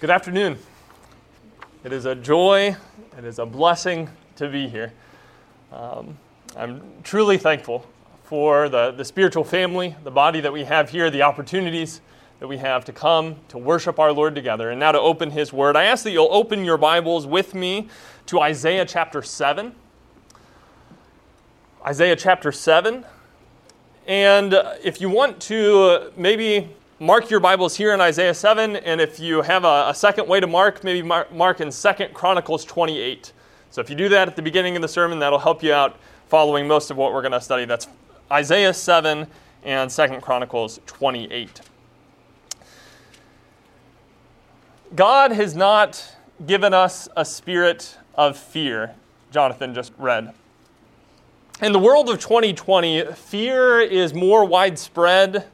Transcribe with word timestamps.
Good 0.00 0.10
afternoon. 0.10 0.58
It 1.84 1.92
is 1.92 2.04
a 2.04 2.16
joy, 2.16 2.76
it 3.16 3.24
is 3.24 3.38
a 3.38 3.46
blessing 3.46 4.10
to 4.34 4.48
be 4.48 4.66
here. 4.66 4.92
Um, 5.72 6.18
I'm 6.56 6.82
truly 7.04 7.38
thankful 7.38 7.86
for 8.24 8.68
the, 8.68 8.90
the 8.90 9.04
spiritual 9.04 9.44
family, 9.44 9.94
the 10.02 10.10
body 10.10 10.40
that 10.40 10.52
we 10.52 10.64
have 10.64 10.90
here, 10.90 11.10
the 11.10 11.22
opportunities 11.22 12.00
that 12.40 12.48
we 12.48 12.56
have 12.56 12.84
to 12.86 12.92
come 12.92 13.36
to 13.48 13.56
worship 13.56 14.00
our 14.00 14.12
Lord 14.12 14.34
together, 14.34 14.70
and 14.70 14.80
now 14.80 14.90
to 14.90 15.00
open 15.00 15.30
His 15.30 15.52
Word. 15.52 15.76
I 15.76 15.84
ask 15.84 16.02
that 16.02 16.10
you'll 16.10 16.28
open 16.32 16.64
your 16.64 16.76
Bibles 16.76 17.24
with 17.24 17.54
me 17.54 17.88
to 18.26 18.40
Isaiah 18.40 18.84
chapter 18.84 19.22
7. 19.22 19.76
Isaiah 21.86 22.16
chapter 22.16 22.50
7. 22.50 23.06
And 24.08 24.54
if 24.82 25.00
you 25.00 25.08
want 25.08 25.40
to 25.42 26.10
maybe 26.16 26.74
mark 27.04 27.28
your 27.28 27.38
Bibles 27.38 27.76
here 27.76 27.92
in 27.92 28.00
Isaiah 28.00 28.32
7, 28.32 28.76
and 28.76 28.98
if 28.98 29.20
you 29.20 29.42
have 29.42 29.64
a, 29.64 29.90
a 29.90 29.94
second 29.94 30.26
way 30.26 30.40
to 30.40 30.46
mark, 30.46 30.82
maybe 30.82 31.06
mark, 31.06 31.30
mark 31.30 31.60
in 31.60 31.70
Second 31.70 32.14
Chronicles 32.14 32.64
28. 32.64 33.30
So 33.70 33.82
if 33.82 33.90
you 33.90 33.96
do 33.96 34.08
that 34.08 34.26
at 34.26 34.36
the 34.36 34.42
beginning 34.42 34.74
of 34.74 34.80
the 34.80 34.88
sermon, 34.88 35.18
that'll 35.18 35.38
help 35.38 35.62
you 35.62 35.74
out 35.74 35.98
following 36.28 36.66
most 36.66 36.90
of 36.90 36.96
what 36.96 37.12
we're 37.12 37.20
going 37.20 37.32
to 37.32 37.42
study. 37.42 37.66
That's 37.66 37.88
Isaiah 38.32 38.72
7 38.72 39.26
and 39.64 39.92
Second 39.92 40.22
Chronicles 40.22 40.80
28. 40.86 41.60
God 44.96 45.32
has 45.32 45.54
not 45.54 46.16
given 46.46 46.72
us 46.72 47.06
a 47.18 47.26
spirit 47.26 47.98
of 48.14 48.38
fear, 48.38 48.94
Jonathan 49.30 49.74
just 49.74 49.92
read. 49.98 50.32
In 51.60 51.72
the 51.72 51.78
world 51.78 52.08
of 52.08 52.18
2020, 52.18 53.12
fear 53.12 53.80
is 53.80 54.14
more 54.14 54.46
widespread 54.46 55.44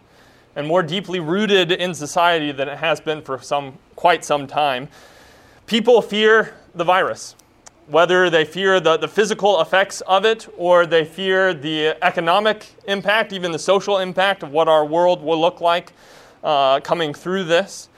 and 0.57 0.67
more 0.67 0.83
deeply 0.83 1.21
rooted 1.21 1.73
in 1.73 1.95
society 1.95 2.53
than 2.53 2.69
it 2.69 2.79
has 2.79 3.01
been 3.01 3.23
for 3.23 3.41
some, 3.41 3.79
quite 3.97 4.25
some 4.25 4.47
time. 4.47 4.89
People 5.67 6.03
fear 6.03 6.55
the 6.75 6.85
virus, 6.85 7.37
whether 7.87 8.29
they 8.31 8.45
fear 8.45 8.81
the, 8.81 8.97
the 8.97 9.09
physical 9.09 9.61
effects 9.61 10.01
of 10.03 10.25
it 10.25 10.49
or 10.57 10.87
they 10.87 11.05
fear 11.05 11.55
the 11.55 11.97
economic 12.03 12.67
impact, 12.87 13.33
even 13.33 13.53
the 13.53 13.59
social 13.59 13.99
impact 13.99 14.43
of 14.43 14.51
what 14.51 14.69
our 14.69 14.85
world 14.85 15.23
will 15.23 15.41
look 15.41 15.61
like 15.61 15.93
uh, 16.43 16.81
coming 16.81 17.15
through 17.15 17.45
this. 17.45 17.89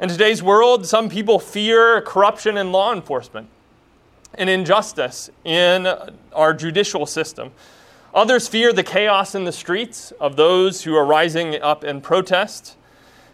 In 0.00 0.08
today's 0.08 0.42
world, 0.42 0.86
some 0.86 1.08
people 1.08 1.38
fear 1.38 2.00
corruption 2.00 2.56
in 2.56 2.72
law 2.72 2.92
enforcement 2.92 3.48
and 4.34 4.48
injustice 4.48 5.30
in 5.44 5.86
our 6.32 6.54
judicial 6.54 7.04
system. 7.04 7.50
Others 8.12 8.48
fear 8.48 8.72
the 8.72 8.82
chaos 8.82 9.36
in 9.36 9.44
the 9.44 9.52
streets 9.52 10.10
of 10.18 10.34
those 10.34 10.82
who 10.82 10.96
are 10.96 11.04
rising 11.04 11.62
up 11.62 11.84
in 11.84 12.00
protest. 12.00 12.76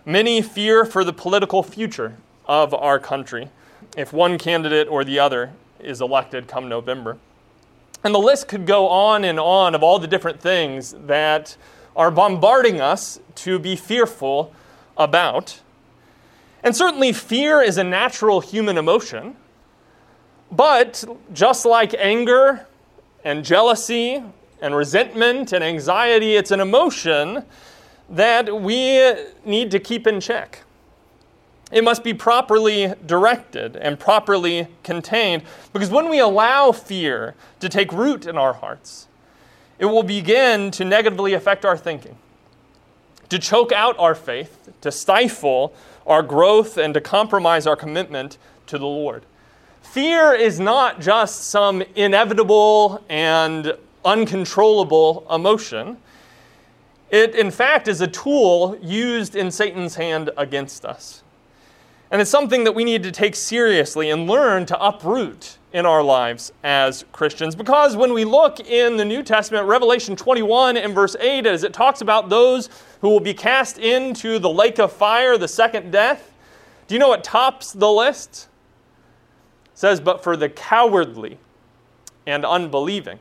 Many 0.05 0.43
fear 0.43 0.85
for 0.85 1.03
the 1.03 1.15
political 1.15 1.63
future 1.63 2.19
of 2.45 2.75
our 2.75 2.99
country 2.99 3.49
if 3.97 4.13
one 4.13 4.37
candidate 4.37 4.87
or 4.87 5.03
the 5.03 5.19
other 5.19 5.53
is 5.81 6.03
elected 6.03 6.47
come 6.47 6.69
November. 6.69 7.17
And 8.05 8.15
the 8.15 8.19
list 8.19 8.49
could 8.49 8.67
go 8.67 8.87
on 8.89 9.25
and 9.25 9.41
on 9.41 9.75
of 9.75 9.83
all 9.83 9.99
the 9.99 10.07
different 10.07 10.41
things 10.41 10.95
that 11.07 11.57
are 11.97 12.11
bombarding 12.11 12.79
us 12.79 13.19
to 13.37 13.59
be 13.59 13.77
fearful 13.77 14.53
about. 14.99 15.61
And 16.63 16.77
certainly, 16.77 17.15
fear 17.15 17.63
is 17.63 17.79
a 17.79 17.85
natural 17.85 18.41
human 18.41 18.77
emotion. 18.77 19.37
But 20.53 21.03
just 21.33 21.65
like 21.65 21.95
anger 21.95 22.67
and 23.25 23.43
jealousy 23.43 24.23
and 24.61 24.75
resentment 24.75 25.53
and 25.53 25.63
anxiety, 25.63 26.37
it's 26.37 26.51
an 26.51 26.61
emotion 26.61 27.45
that 28.09 28.61
we 28.61 29.15
need 29.45 29.71
to 29.71 29.79
keep 29.79 30.07
in 30.07 30.21
check. 30.21 30.63
It 31.73 31.83
must 31.83 32.05
be 32.05 32.15
properly 32.15 32.95
directed 33.05 33.77
and 33.77 33.99
properly 33.99 34.69
contained 34.85 35.43
because 35.73 35.91
when 35.91 36.09
we 36.09 36.21
allow 36.21 36.71
fear 36.71 37.35
to 37.61 37.69
take 37.69 37.93
root 37.93 38.25
in 38.27 38.39
our 38.39 38.53
hearts, 38.53 39.09
it 39.79 39.87
will 39.87 40.05
begin 40.05 40.71
to 40.71 40.85
negatively 40.85 41.35
affect 41.35 41.65
our 41.65 41.77
thinking, 41.77 42.17
to 43.29 43.39
choke 43.39 43.73
out 43.73 43.99
our 43.99 44.15
faith, 44.15 44.71
to 44.81 44.93
stifle 44.93 45.75
our 46.07 46.23
growth, 46.23 46.79
and 46.79 46.95
to 46.95 47.01
compromise 47.01 47.67
our 47.67 47.77
commitment 47.77 48.39
to 48.67 48.79
the 48.79 48.87
Lord. 48.87 49.25
Fear 49.83 50.35
is 50.35 50.61
not 50.61 51.01
just 51.01 51.49
some 51.49 51.83
inevitable 51.95 53.05
and 53.09 53.77
uncontrollable 54.07 55.27
emotion. 55.31 55.99
It, 57.11 57.35
in 57.35 57.51
fact, 57.51 57.89
is 57.89 58.01
a 58.01 58.07
tool 58.07 58.79
used 58.81 59.37
in 59.37 59.51
Satan's 59.51 59.97
hand 59.97 60.31
against 60.37 60.85
us. 60.85 61.23
And 62.11 62.21
it's 62.21 62.31
something 62.31 62.65
that 62.65 62.73
we 62.73 62.85
need 62.85 63.03
to 63.03 63.11
take 63.11 63.35
seriously 63.35 64.11
and 64.11 64.29
learn 64.29 64.65
to 64.67 64.81
uproot 64.81 65.59
in 65.73 65.85
our 65.85 66.03
lives 66.03 66.53
as 66.63 67.05
Christians. 67.13 67.55
Because 67.55 67.97
when 67.97 68.13
we 68.13 68.25
look 68.25 68.61
in 68.61 68.97
the 68.97 69.05
New 69.05 69.23
Testament, 69.23 69.67
Revelation 69.67 70.15
21 70.15 70.77
and 70.77 70.95
verse 70.95 71.17
8, 71.19 71.47
as 71.47 71.65
it 71.65 71.73
talks 71.73 72.01
about 72.01 72.29
those 72.29 72.71
who 73.01 73.09
will 73.09 73.21
be 73.21 73.35
cast 73.35 73.79
into 73.79 74.39
the 74.39 74.49
lake 74.49 74.79
of 74.79 74.93
fire, 74.93 75.37
the 75.37 75.49
second 75.49 75.91
death, 75.91 76.33
do 76.87 76.95
you 76.95 76.99
know 77.01 77.09
what 77.09 77.25
tops 77.25 77.73
the 77.73 77.91
list? 77.91 78.49
It 79.67 79.79
says, 79.79 80.01
But 80.01 80.23
for 80.23 80.37
the 80.37 80.49
cowardly 80.49 81.39
and 82.27 82.45
unbelieving. 82.45 83.19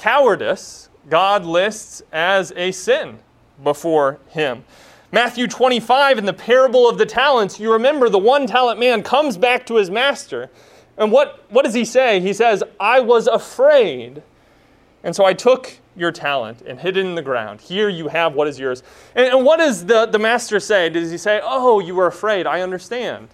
Cowardice, 0.00 0.88
God 1.10 1.44
lists 1.44 2.02
as 2.10 2.54
a 2.56 2.72
sin 2.72 3.18
before 3.62 4.18
Him. 4.30 4.64
Matthew 5.12 5.46
25, 5.46 6.16
in 6.16 6.24
the 6.24 6.32
parable 6.32 6.88
of 6.88 6.96
the 6.96 7.04
talents, 7.04 7.60
you 7.60 7.70
remember 7.70 8.08
the 8.08 8.18
one 8.18 8.46
talent 8.46 8.80
man 8.80 9.02
comes 9.02 9.36
back 9.36 9.66
to 9.66 9.76
his 9.76 9.90
master. 9.90 10.48
And 10.96 11.12
what, 11.12 11.44
what 11.50 11.66
does 11.66 11.74
he 11.74 11.84
say? 11.84 12.18
He 12.20 12.32
says, 12.32 12.62
I 12.78 13.00
was 13.00 13.26
afraid. 13.26 14.22
And 15.04 15.14
so 15.14 15.26
I 15.26 15.34
took 15.34 15.76
your 15.96 16.12
talent 16.12 16.62
and 16.62 16.80
hid 16.80 16.96
it 16.96 17.04
in 17.04 17.14
the 17.14 17.22
ground. 17.22 17.60
Here 17.60 17.90
you 17.90 18.08
have 18.08 18.32
what 18.32 18.48
is 18.48 18.58
yours. 18.58 18.82
And, 19.14 19.26
and 19.26 19.44
what 19.44 19.58
does 19.58 19.84
the, 19.84 20.06
the 20.06 20.18
master 20.18 20.60
say? 20.60 20.88
Does 20.88 21.10
he 21.10 21.18
say, 21.18 21.42
Oh, 21.42 21.78
you 21.80 21.94
were 21.94 22.06
afraid? 22.06 22.46
I 22.46 22.62
understand. 22.62 23.28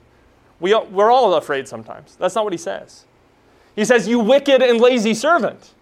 We, 0.59 0.75
we're 0.75 1.13
all 1.13 1.35
afraid 1.35 1.69
sometimes. 1.69 2.17
That's 2.17 2.35
not 2.35 2.43
what 2.43 2.55
he 2.55 2.59
says. 2.59 3.05
He 3.77 3.85
says, 3.85 4.09
You 4.09 4.19
wicked 4.19 4.63
and 4.63 4.81
lazy 4.81 5.15
servant 5.15 5.75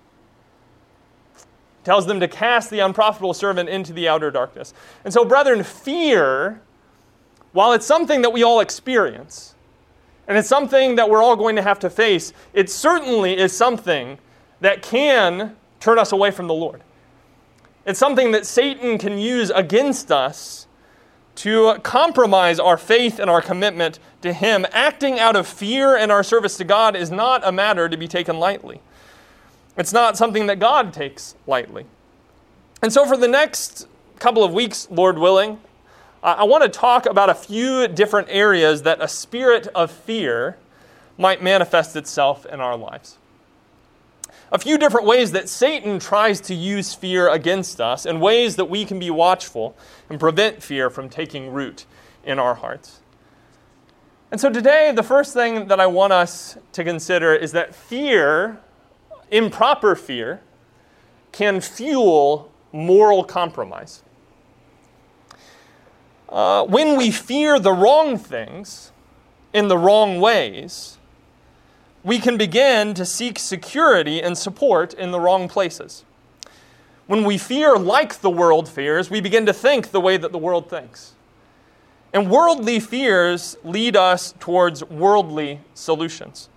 tells 1.84 2.06
them 2.06 2.20
to 2.20 2.28
cast 2.28 2.70
the 2.70 2.80
unprofitable 2.80 3.34
servant 3.34 3.68
into 3.68 3.92
the 3.92 4.08
outer 4.08 4.30
darkness. 4.30 4.74
And 5.04 5.12
so, 5.12 5.24
brethren, 5.24 5.62
fear, 5.62 6.60
while 7.52 7.72
it's 7.72 7.86
something 7.86 8.22
that 8.22 8.32
we 8.32 8.42
all 8.42 8.60
experience, 8.60 9.54
and 10.26 10.38
it's 10.38 10.48
something 10.48 10.96
that 10.96 11.10
we're 11.10 11.22
all 11.22 11.36
going 11.36 11.56
to 11.56 11.62
have 11.62 11.78
to 11.80 11.90
face, 11.90 12.32
it 12.52 12.70
certainly 12.70 13.36
is 13.36 13.54
something 13.54 14.18
that 14.60 14.82
can 14.82 15.54
turn 15.80 15.98
us 15.98 16.12
away 16.12 16.30
from 16.30 16.46
the 16.46 16.54
Lord. 16.54 16.82
It's 17.84 17.98
something 17.98 18.32
that 18.32 18.46
Satan 18.46 18.96
can 18.96 19.18
use 19.18 19.50
against 19.50 20.10
us 20.10 20.66
to 21.36 21.78
compromise 21.82 22.58
our 22.58 22.78
faith 22.78 23.18
and 23.18 23.28
our 23.28 23.42
commitment 23.42 23.98
to 24.22 24.32
Him. 24.32 24.64
Acting 24.72 25.18
out 25.18 25.36
of 25.36 25.46
fear 25.46 25.96
in 25.96 26.10
our 26.10 26.22
service 26.22 26.56
to 26.56 26.64
God 26.64 26.96
is 26.96 27.10
not 27.10 27.46
a 27.46 27.52
matter 27.52 27.88
to 27.88 27.96
be 27.96 28.08
taken 28.08 28.38
lightly. 28.38 28.80
It's 29.76 29.92
not 29.92 30.16
something 30.16 30.46
that 30.46 30.58
God 30.58 30.92
takes 30.92 31.34
lightly. 31.46 31.86
And 32.82 32.92
so, 32.92 33.06
for 33.06 33.16
the 33.16 33.28
next 33.28 33.88
couple 34.18 34.44
of 34.44 34.52
weeks, 34.52 34.86
Lord 34.90 35.18
willing, 35.18 35.60
I 36.22 36.44
want 36.44 36.62
to 36.62 36.70
talk 36.70 37.06
about 37.06 37.28
a 37.28 37.34
few 37.34 37.86
different 37.86 38.28
areas 38.30 38.82
that 38.82 39.02
a 39.02 39.08
spirit 39.08 39.66
of 39.74 39.90
fear 39.90 40.56
might 41.18 41.42
manifest 41.42 41.96
itself 41.96 42.46
in 42.46 42.60
our 42.60 42.76
lives. 42.76 43.18
A 44.50 44.58
few 44.58 44.78
different 44.78 45.06
ways 45.06 45.32
that 45.32 45.48
Satan 45.48 45.98
tries 45.98 46.40
to 46.42 46.54
use 46.54 46.94
fear 46.94 47.28
against 47.28 47.80
us, 47.80 48.06
and 48.06 48.20
ways 48.22 48.56
that 48.56 48.66
we 48.66 48.84
can 48.84 48.98
be 48.98 49.10
watchful 49.10 49.76
and 50.08 50.18
prevent 50.20 50.62
fear 50.62 50.88
from 50.88 51.08
taking 51.08 51.52
root 51.52 51.84
in 52.24 52.38
our 52.38 52.54
hearts. 52.54 53.00
And 54.30 54.40
so, 54.40 54.50
today, 54.50 54.92
the 54.94 55.02
first 55.02 55.34
thing 55.34 55.68
that 55.68 55.80
I 55.80 55.86
want 55.86 56.12
us 56.12 56.56
to 56.72 56.84
consider 56.84 57.34
is 57.34 57.52
that 57.52 57.74
fear 57.74 58.60
improper 59.30 59.94
fear 59.94 60.40
can 61.32 61.60
fuel 61.60 62.50
moral 62.72 63.24
compromise. 63.24 64.02
Uh, 66.28 66.64
when 66.64 66.96
we 66.96 67.10
fear 67.10 67.58
the 67.58 67.72
wrong 67.72 68.18
things 68.18 68.90
in 69.52 69.68
the 69.68 69.78
wrong 69.78 70.20
ways, 70.20 70.98
we 72.02 72.18
can 72.18 72.36
begin 72.36 72.92
to 72.94 73.04
seek 73.06 73.38
security 73.38 74.22
and 74.22 74.36
support 74.36 74.92
in 74.94 75.10
the 75.10 75.20
wrong 75.20 75.48
places. 75.48 76.04
When 77.06 77.24
we 77.24 77.38
fear 77.38 77.76
like 77.76 78.20
the 78.20 78.30
world 78.30 78.68
fears, 78.68 79.10
we 79.10 79.20
begin 79.20 79.46
to 79.46 79.52
think 79.52 79.90
the 79.90 80.00
way 80.00 80.16
that 80.16 80.32
the 80.32 80.38
world 80.38 80.68
thinks. 80.68 81.14
And 82.12 82.30
worldly 82.30 82.80
fears 82.80 83.56
lead 83.64 83.96
us 83.96 84.34
towards 84.38 84.84
worldly 84.84 85.60
solutions. 85.74 86.48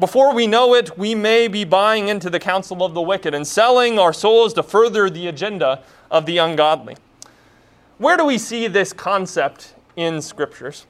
Before 0.00 0.32
we 0.34 0.46
know 0.46 0.74
it, 0.74 0.96
we 0.96 1.14
may 1.14 1.46
be 1.46 1.62
buying 1.64 2.08
into 2.08 2.30
the 2.30 2.40
counsel 2.40 2.82
of 2.82 2.94
the 2.94 3.02
wicked 3.02 3.34
and 3.34 3.46
selling 3.46 3.98
our 3.98 4.14
souls 4.14 4.54
to 4.54 4.62
further 4.62 5.10
the 5.10 5.26
agenda 5.26 5.82
of 6.10 6.24
the 6.24 6.38
ungodly. 6.38 6.96
Where 7.98 8.16
do 8.16 8.24
we 8.24 8.38
see 8.38 8.66
this 8.66 8.94
concept 8.94 9.74
in 9.96 10.22
scriptures? 10.22 10.86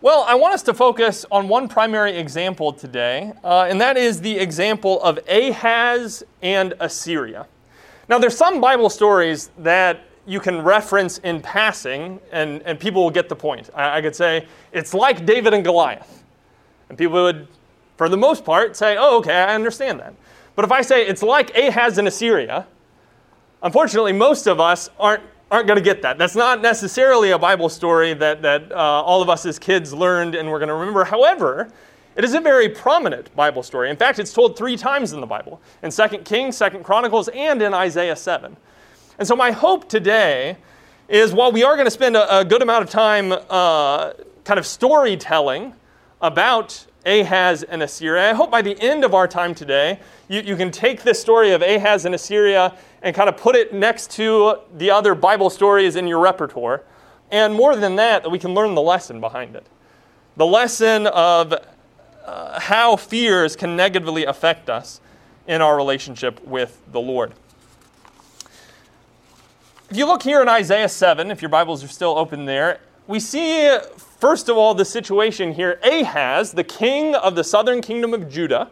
Well, 0.00 0.24
I 0.26 0.34
want 0.34 0.54
us 0.54 0.62
to 0.62 0.72
focus 0.72 1.26
on 1.30 1.46
one 1.46 1.68
primary 1.68 2.16
example 2.16 2.72
today, 2.72 3.34
uh, 3.44 3.66
and 3.68 3.78
that 3.82 3.98
is 3.98 4.22
the 4.22 4.38
example 4.38 5.02
of 5.02 5.18
Ahaz 5.28 6.22
and 6.40 6.72
Assyria. 6.80 7.46
Now, 8.08 8.18
there's 8.18 8.36
some 8.36 8.62
Bible 8.62 8.88
stories 8.88 9.50
that 9.58 10.04
you 10.24 10.40
can 10.40 10.62
reference 10.62 11.18
in 11.18 11.42
passing, 11.42 12.18
and, 12.32 12.62
and 12.62 12.80
people 12.80 13.02
will 13.02 13.10
get 13.10 13.28
the 13.28 13.36
point. 13.36 13.68
I, 13.74 13.98
I 13.98 14.00
could 14.00 14.16
say, 14.16 14.46
it's 14.72 14.94
like 14.94 15.26
David 15.26 15.52
and 15.52 15.62
Goliath. 15.62 16.24
And 16.88 16.96
people 16.96 17.22
would, 17.24 17.46
for 17.98 18.08
the 18.08 18.16
most 18.16 18.44
part, 18.44 18.76
say, 18.76 18.96
oh, 18.98 19.18
okay, 19.18 19.34
I 19.34 19.54
understand 19.54 19.98
that. 20.00 20.14
But 20.54 20.64
if 20.64 20.72
I 20.72 20.82
say 20.82 21.06
it's 21.06 21.22
like 21.22 21.54
Ahaz 21.56 21.98
in 21.98 22.06
Assyria, 22.06 22.66
unfortunately, 23.62 24.12
most 24.12 24.46
of 24.46 24.60
us 24.60 24.88
aren't, 24.98 25.22
aren't 25.50 25.66
going 25.66 25.78
to 25.78 25.84
get 25.84 26.00
that. 26.02 26.16
That's 26.16 26.36
not 26.36 26.62
necessarily 26.62 27.32
a 27.32 27.38
Bible 27.38 27.68
story 27.68 28.14
that, 28.14 28.40
that 28.42 28.70
uh, 28.70 28.76
all 28.76 29.20
of 29.20 29.28
us 29.28 29.44
as 29.44 29.58
kids 29.58 29.92
learned 29.92 30.36
and 30.36 30.48
we're 30.48 30.60
going 30.60 30.68
to 30.68 30.74
remember. 30.74 31.04
However, 31.04 31.70
it 32.14 32.24
is 32.24 32.34
a 32.34 32.40
very 32.40 32.68
prominent 32.68 33.34
Bible 33.34 33.64
story. 33.64 33.90
In 33.90 33.96
fact, 33.96 34.20
it's 34.20 34.32
told 34.32 34.56
three 34.56 34.76
times 34.76 35.12
in 35.12 35.20
the 35.20 35.26
Bible 35.26 35.60
in 35.82 35.90
2 35.90 36.08
Kings, 36.18 36.56
2 36.58 36.70
Chronicles, 36.84 37.28
and 37.28 37.60
in 37.60 37.74
Isaiah 37.74 38.16
7. 38.16 38.56
And 39.18 39.26
so, 39.26 39.34
my 39.34 39.50
hope 39.50 39.88
today 39.88 40.56
is 41.08 41.32
while 41.32 41.50
we 41.50 41.64
are 41.64 41.74
going 41.74 41.86
to 41.86 41.90
spend 41.90 42.16
a, 42.16 42.40
a 42.40 42.44
good 42.44 42.62
amount 42.62 42.84
of 42.84 42.90
time 42.90 43.32
uh, 43.32 44.12
kind 44.44 44.58
of 44.58 44.66
storytelling 44.66 45.74
about 46.20 46.86
Ahaz 47.08 47.62
and 47.62 47.82
Assyria, 47.82 48.30
I 48.30 48.34
hope 48.34 48.50
by 48.50 48.60
the 48.60 48.78
end 48.80 49.02
of 49.02 49.14
our 49.14 49.26
time 49.26 49.54
today, 49.54 49.98
you, 50.28 50.42
you 50.42 50.56
can 50.56 50.70
take 50.70 51.02
this 51.02 51.18
story 51.20 51.52
of 51.52 51.62
Ahaz 51.62 52.04
and 52.04 52.14
Assyria 52.14 52.76
and 53.02 53.16
kind 53.16 53.28
of 53.28 53.36
put 53.36 53.56
it 53.56 53.72
next 53.72 54.10
to 54.12 54.56
the 54.76 54.90
other 54.90 55.14
Bible 55.14 55.48
stories 55.48 55.96
in 55.96 56.06
your 56.06 56.20
repertoire. 56.20 56.82
And 57.30 57.54
more 57.54 57.76
than 57.76 57.96
that, 57.96 58.22
that 58.22 58.30
we 58.30 58.38
can 58.38 58.54
learn 58.54 58.74
the 58.74 58.82
lesson 58.82 59.20
behind 59.20 59.56
it. 59.56 59.66
The 60.36 60.46
lesson 60.46 61.06
of 61.06 61.54
uh, 62.24 62.60
how 62.60 62.96
fears 62.96 63.56
can 63.56 63.74
negatively 63.74 64.26
affect 64.26 64.68
us 64.68 65.00
in 65.46 65.62
our 65.62 65.76
relationship 65.76 66.46
with 66.46 66.80
the 66.92 67.00
Lord. 67.00 67.32
If 69.90 69.96
you 69.96 70.04
look 70.04 70.22
here 70.22 70.42
in 70.42 70.48
Isaiah 70.48 70.88
7, 70.88 71.30
if 71.30 71.40
your 71.40 71.48
Bibles 71.48 71.82
are 71.82 71.88
still 71.88 72.18
open 72.18 72.44
there, 72.44 72.80
we 73.06 73.18
see, 73.18 73.78
first 74.18 74.48
of 74.48 74.56
all, 74.56 74.74
the 74.74 74.84
situation 74.84 75.54
here. 75.54 75.80
Ahaz, 75.82 76.52
the 76.52 76.64
king 76.64 77.14
of 77.14 77.34
the 77.34 77.44
southern 77.44 77.80
kingdom 77.80 78.14
of 78.14 78.30
Judah, 78.30 78.70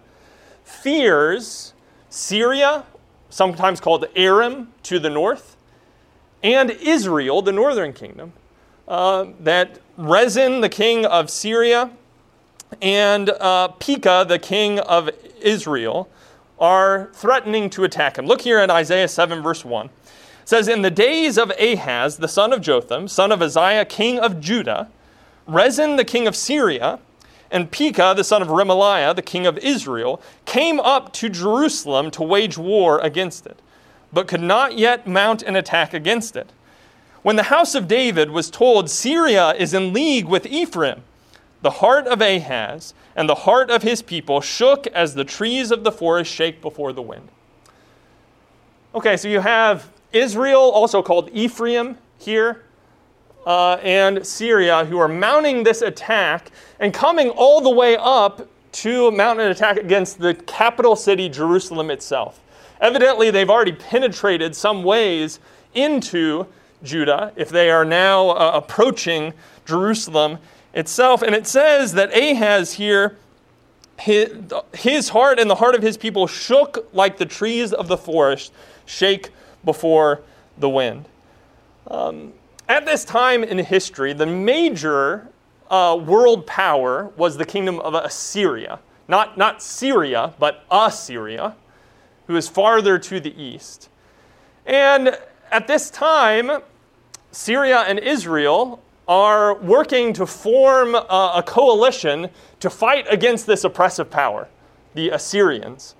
fears 0.65 1.73
Syria, 2.11 2.85
sometimes 3.31 3.81
called 3.81 4.07
Aram 4.17 4.73
to 4.85 4.99
the 4.99 5.11
north, 5.11 5.57
and 6.43 6.71
Israel, 6.71 7.43
the 7.43 7.53
northern 7.53 7.93
kingdom. 7.93 8.33
Uh, 8.87 9.27
that 9.41 9.81
Rezin, 9.97 10.61
the 10.61 10.69
king 10.69 11.05
of 11.05 11.29
Syria, 11.29 11.91
and 12.81 13.31
uh, 13.31 13.69
Pekah, 13.69 14.27
the 14.29 14.39
king 14.39 14.79
of 14.81 15.11
Israel, 15.41 16.09
are 16.59 17.11
threatening 17.13 17.69
to 17.71 17.85
attack 17.85 18.19
him. 18.19 18.27
Look 18.27 18.43
here 18.43 18.61
in 18.61 18.71
Isaiah 18.71 19.09
7, 19.09 19.43
verse 19.43 19.65
1. 19.65 19.87
It 19.87 19.93
says, 20.45 20.69
In 20.69 20.83
the 20.83 20.91
days 20.91 21.37
of 21.37 21.51
Ahaz, 21.59 22.19
the 22.19 22.29
son 22.29 22.53
of 22.53 22.61
Jotham, 22.61 23.09
son 23.09 23.33
of 23.33 23.43
Uzziah, 23.43 23.85
king 23.85 24.19
of 24.19 24.41
Judah, 24.41 24.89
Rezin, 25.47 25.97
the 25.97 26.05
king 26.05 26.27
of 26.27 26.37
Syria, 26.37 26.99
and 27.51 27.71
Pekah, 27.71 28.15
the 28.17 28.25
son 28.25 28.43
of 28.43 28.49
Remaliah, 28.49 29.15
the 29.15 29.23
king 29.23 29.47
of 29.47 29.59
Israel, 29.59 30.21
came 30.45 30.81
up 30.81 31.13
to 31.15 31.29
Jerusalem 31.29 32.11
to 32.13 32.23
wage 32.23 32.59
war 32.59 32.99
against 33.01 33.47
it, 33.47 33.61
but 34.13 34.27
could 34.27 34.41
not 34.41 34.77
yet 34.77 35.07
mount 35.07 35.43
an 35.43 35.57
attack 35.57 35.95
against 35.95 36.37
it. 36.37 36.51
When 37.23 37.37
the 37.37 37.45
house 37.45 37.75
of 37.75 37.89
David 37.89 38.31
was 38.31 38.51
told 38.51 38.91
Syria 38.91 39.53
is 39.55 39.75
in 39.75 39.93
league 39.93 40.27
with 40.27 40.47
Ephraim, 40.47 41.03
the 41.63 41.71
heart 41.71 42.07
of 42.07 42.21
Ahaz 42.21 42.95
and 43.17 43.29
the 43.29 43.35
heart 43.35 43.71
of 43.71 43.83
his 43.83 44.03
people 44.03 44.41
shook 44.41 44.87
as 44.89 45.15
the 45.15 45.25
trees 45.25 45.71
of 45.71 45.85
the 45.85 45.93
forest 45.93 46.33
shake 46.33 46.61
before 46.61 46.93
the 46.93 47.03
wind. 47.03 47.29
Okay, 48.95 49.17
so 49.17 49.29
you 49.29 49.41
have 49.41 49.91
Israel, 50.13 50.61
also 50.61 51.03
called 51.03 51.29
Ephraim, 51.33 51.99
here, 52.19 52.63
uh, 53.47 53.79
and 53.83 54.27
Syria, 54.27 54.85
who 54.85 54.99
are 54.99 55.09
mounting 55.09 55.63
this 55.63 55.81
attack 55.81 56.51
and 56.81 56.93
coming 56.93 57.31
all 57.31 57.61
the 57.61 57.71
way 57.71 57.97
up 57.97 58.49
to 58.73 59.11
mount 59.13 59.41
an 59.41 59.51
attack 59.51 59.79
against 59.79 60.19
the 60.19 60.35
capital 60.35 60.97
city, 60.97 61.29
Jerusalem 61.29 61.91
itself. 61.91 62.41
Evidently, 62.81 63.31
they've 63.31 63.49
already 63.49 63.73
penetrated 63.73 64.55
some 64.55 64.83
ways 64.83 65.39
into 65.75 66.47
Judah 66.83 67.33
if 67.37 67.49
they 67.49 67.71
are 67.71 67.85
now 67.85 68.31
uh, 68.31 68.51
approaching 68.55 69.33
Jerusalem 69.65 70.39
itself. 70.75 71.23
And 71.23 71.35
it 71.35 71.47
says 71.47 71.93
that 71.95 72.15
Ahaz 72.15 72.75
here, 72.75 73.17
his, 73.99 75.09
heart 75.09 75.39
and 75.39 75.49
the 75.49 75.55
heart 75.55 75.75
of 75.75 75.83
his 75.83 75.97
people 75.97 76.27
shook 76.27 76.87
like 76.93 77.17
the 77.17 77.25
trees 77.25 77.73
of 77.73 77.89
the 77.89 77.97
forest 77.97 78.53
shake 78.85 79.31
before 79.65 80.21
the 80.59 80.69
wind. 80.69 81.07
Um, 81.87 82.35
at 82.69 82.85
this 82.85 83.05
time 83.05 83.45
in 83.45 83.59
history, 83.59 84.13
the 84.13 84.27
major 84.27 85.29
uh, 85.71 86.01
world 86.05 86.47
power 86.47 87.11
was 87.17 87.37
the 87.37 87.45
kingdom 87.45 87.79
of 87.81 87.95
Assyria. 87.95 88.81
Not, 89.09 89.39
not 89.39 89.63
Syria, 89.63 90.35
but 90.39 90.65
Assyria, 90.71 91.55
who 92.27 92.37
is 92.37 92.49
farther 92.49 92.99
to 92.99 93.21
the 93.21 93.41
east. 93.41 93.89
And 94.65 95.17
at 95.53 95.69
this 95.69 95.91
time, 95.91 96.63
Syria 97.31 97.85
and 97.87 97.99
Israel 97.99 98.83
are 99.07 99.55
working 99.55 100.13
to 100.15 100.27
form 100.27 100.97
a, 100.97 101.33
a 101.37 101.43
coalition 101.47 102.29
to 102.59 102.69
fight 102.69 103.07
against 103.09 103.47
this 103.47 103.63
oppressive 103.63 104.11
power, 104.11 104.49
the 104.95 105.11
Assyrians. 105.11 105.95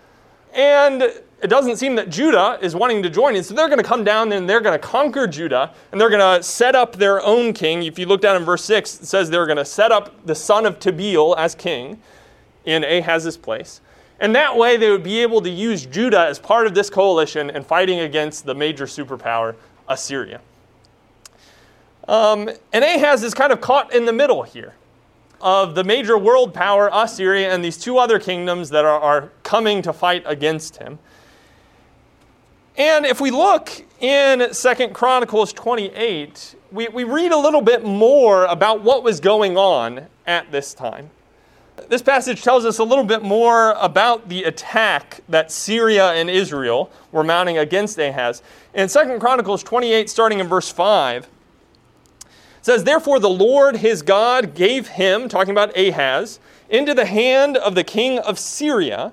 And 0.53 1.13
it 1.43 1.49
doesn't 1.49 1.77
seem 1.77 1.97
that 1.97 2.09
Judah 2.09 2.59
is 2.63 2.75
wanting 2.75 3.03
to 3.03 3.11
join 3.11 3.37
in. 3.37 3.45
So 3.45 3.55
they're 3.55 3.69
going 3.69 3.79
to 3.79 3.85
come 3.85 4.05
down 4.05 4.33
and 4.33 4.49
they're 4.49 4.61
going 4.61 4.79
to 4.79 4.85
conquer 4.85 5.27
Judah 5.27 5.73
and 5.93 6.01
they're 6.01 6.11
going 6.11 6.39
to 6.39 6.43
set 6.43 6.75
up 6.75 6.97
their 6.97 7.23
own 7.23 7.53
king. 7.53 7.83
If 7.83 7.99
you 7.99 8.07
look 8.07 8.23
down 8.23 8.37
in 8.37 8.45
verse 8.45 8.65
6, 8.65 9.03
it 9.03 9.07
says 9.07 9.29
they're 9.29 9.47
going 9.47 9.59
to 9.59 9.65
set 9.65 9.93
up 9.93 10.27
the 10.27 10.35
son 10.35 10.65
of 10.65 10.79
Tabeel 10.79 11.37
as 11.37 11.55
king 11.55 12.01
in 12.65 12.85
Ahaz's 12.85 13.37
place. 13.37 13.81
And 14.19 14.35
that 14.35 14.57
way 14.57 14.79
they 14.79 14.91
would 14.91 15.03
be 15.03 15.21
able 15.21 15.43
to 15.43 15.51
use 15.51 15.85
Judah 15.85 16.27
as 16.27 16.39
part 16.39 16.67
of 16.67 16.75
this 16.75 16.89
coalition 16.89 17.51
and 17.51 17.67
fighting 17.67 18.01
against 18.01 18.47
the 18.47 18.55
major 18.55 18.87
superpower, 18.87 19.55
Assyria. 19.89 20.41
Um, 22.09 22.49
and 22.73 22.85
Ahaz 22.85 23.23
is 23.23 23.35
kind 23.35 23.53
of 23.53 23.61
caught 23.61 23.95
in 23.95 24.07
the 24.07 24.13
middle 24.13 24.43
here 24.43 24.75
of 25.41 25.75
the 25.75 25.85
major 25.85 26.17
world 26.17 26.55
power, 26.55 26.89
Assyria, 26.93 27.53
and 27.53 27.63
these 27.63 27.77
two 27.77 27.99
other 27.99 28.19
kingdoms 28.19 28.71
that 28.71 28.85
are, 28.87 28.99
are 28.99 29.31
coming 29.43 29.83
to 29.83 29.93
fight 29.93 30.23
against 30.25 30.77
him. 30.77 30.99
And 32.77 33.07
if 33.07 33.23
we 33.23 33.31
look 33.31 33.71
in 34.01 34.53
Second 34.53 34.93
Chronicles 34.93 35.53
28, 35.55 36.57
we, 36.71 36.89
we 36.89 37.05
read 37.05 37.33
a 37.33 37.39
little 37.39 37.63
bit 37.63 37.83
more 37.83 38.45
about 38.45 38.83
what 38.83 39.03
was 39.03 39.19
going 39.19 39.57
on 39.57 40.07
at 40.27 40.53
this 40.53 40.75
time. 40.75 41.09
This 41.89 42.03
passage 42.03 42.43
tells 42.43 42.67
us 42.67 42.79
a 42.79 42.85
little 42.85 43.05
bit 43.05 43.23
more 43.23 43.71
about 43.81 44.29
the 44.29 44.45
attack 44.45 45.21
that 45.29 45.51
Syria 45.51 46.13
and 46.13 46.29
Israel 46.29 46.91
were 47.13 47.25
mounting 47.25 47.57
against 47.57 47.99
Ahaz. 47.99 48.43
In 48.75 48.91
Second 48.91 49.21
Chronicles 49.21 49.63
28, 49.63 50.11
starting 50.11 50.41
in 50.41 50.47
verse 50.47 50.71
5, 50.71 51.25
it 51.25 51.29
says, 52.61 52.85
Therefore 52.85 53.21
the 53.21 53.31
Lord 53.31 53.77
his 53.77 54.03
God 54.03 54.55
gave 54.55 54.89
him, 54.89 55.31
talking 55.31 55.53
about 55.53 55.75
Ahaz, 55.79 56.41
into 56.69 56.93
the 56.93 57.07
hand 57.07 57.57
of 57.57 57.75
the 57.75 57.85
king 57.85 58.19
of 58.19 58.39
Syria 58.39 59.13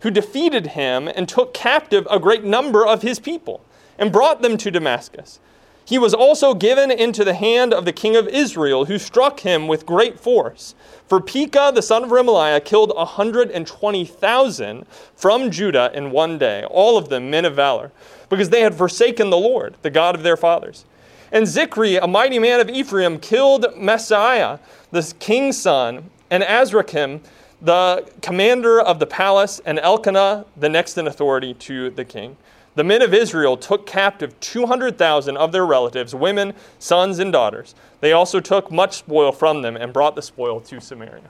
who 0.00 0.10
defeated 0.10 0.68
him 0.68 1.08
and 1.08 1.28
took 1.28 1.54
captive 1.54 2.06
a 2.10 2.18
great 2.18 2.44
number 2.44 2.86
of 2.86 3.02
his 3.02 3.18
people 3.18 3.60
and 3.98 4.12
brought 4.12 4.42
them 4.42 4.56
to 4.56 4.70
Damascus. 4.70 5.40
He 5.84 5.98
was 5.98 6.14
also 6.14 6.54
given 6.54 6.90
into 6.90 7.24
the 7.24 7.34
hand 7.34 7.74
of 7.74 7.84
the 7.84 7.92
king 7.92 8.14
of 8.14 8.28
Israel, 8.28 8.84
who 8.84 8.98
struck 8.98 9.40
him 9.40 9.66
with 9.66 9.86
great 9.86 10.20
force. 10.20 10.74
For 11.08 11.20
Pekah, 11.20 11.72
the 11.74 11.82
son 11.82 12.04
of 12.04 12.10
Remaliah, 12.10 12.64
killed 12.64 12.92
a 12.92 13.04
120,000 13.06 14.86
from 15.16 15.50
Judah 15.50 15.90
in 15.92 16.12
one 16.12 16.38
day, 16.38 16.64
all 16.70 16.96
of 16.96 17.08
them 17.08 17.28
men 17.28 17.44
of 17.44 17.56
valor, 17.56 17.90
because 18.28 18.50
they 18.50 18.60
had 18.60 18.76
forsaken 18.76 19.30
the 19.30 19.36
Lord, 19.36 19.74
the 19.82 19.90
God 19.90 20.14
of 20.14 20.22
their 20.22 20.36
fathers. 20.36 20.84
And 21.32 21.46
Zichri, 21.46 21.98
a 22.00 22.06
mighty 22.06 22.38
man 22.38 22.60
of 22.60 22.70
Ephraim, 22.70 23.18
killed 23.18 23.64
Maaseiah, 23.76 24.60
the 24.92 25.12
king's 25.18 25.60
son, 25.60 26.10
and 26.30 26.44
Azrikam, 26.44 27.20
the 27.62 28.10
commander 28.22 28.80
of 28.80 28.98
the 28.98 29.06
palace, 29.06 29.60
and 29.64 29.78
Elkanah, 29.78 30.46
the 30.56 30.68
next 30.68 30.96
in 30.98 31.06
authority 31.06 31.54
to 31.54 31.90
the 31.90 32.04
king. 32.04 32.36
The 32.76 32.84
men 32.84 33.02
of 33.02 33.12
Israel 33.12 33.56
took 33.56 33.86
captive 33.86 34.38
200,000 34.40 35.36
of 35.36 35.52
their 35.52 35.66
relatives, 35.66 36.14
women, 36.14 36.54
sons, 36.78 37.18
and 37.18 37.32
daughters. 37.32 37.74
They 38.00 38.12
also 38.12 38.40
took 38.40 38.70
much 38.70 38.98
spoil 38.98 39.32
from 39.32 39.62
them 39.62 39.76
and 39.76 39.92
brought 39.92 40.14
the 40.14 40.22
spoil 40.22 40.60
to 40.60 40.80
Samaria. 40.80 41.22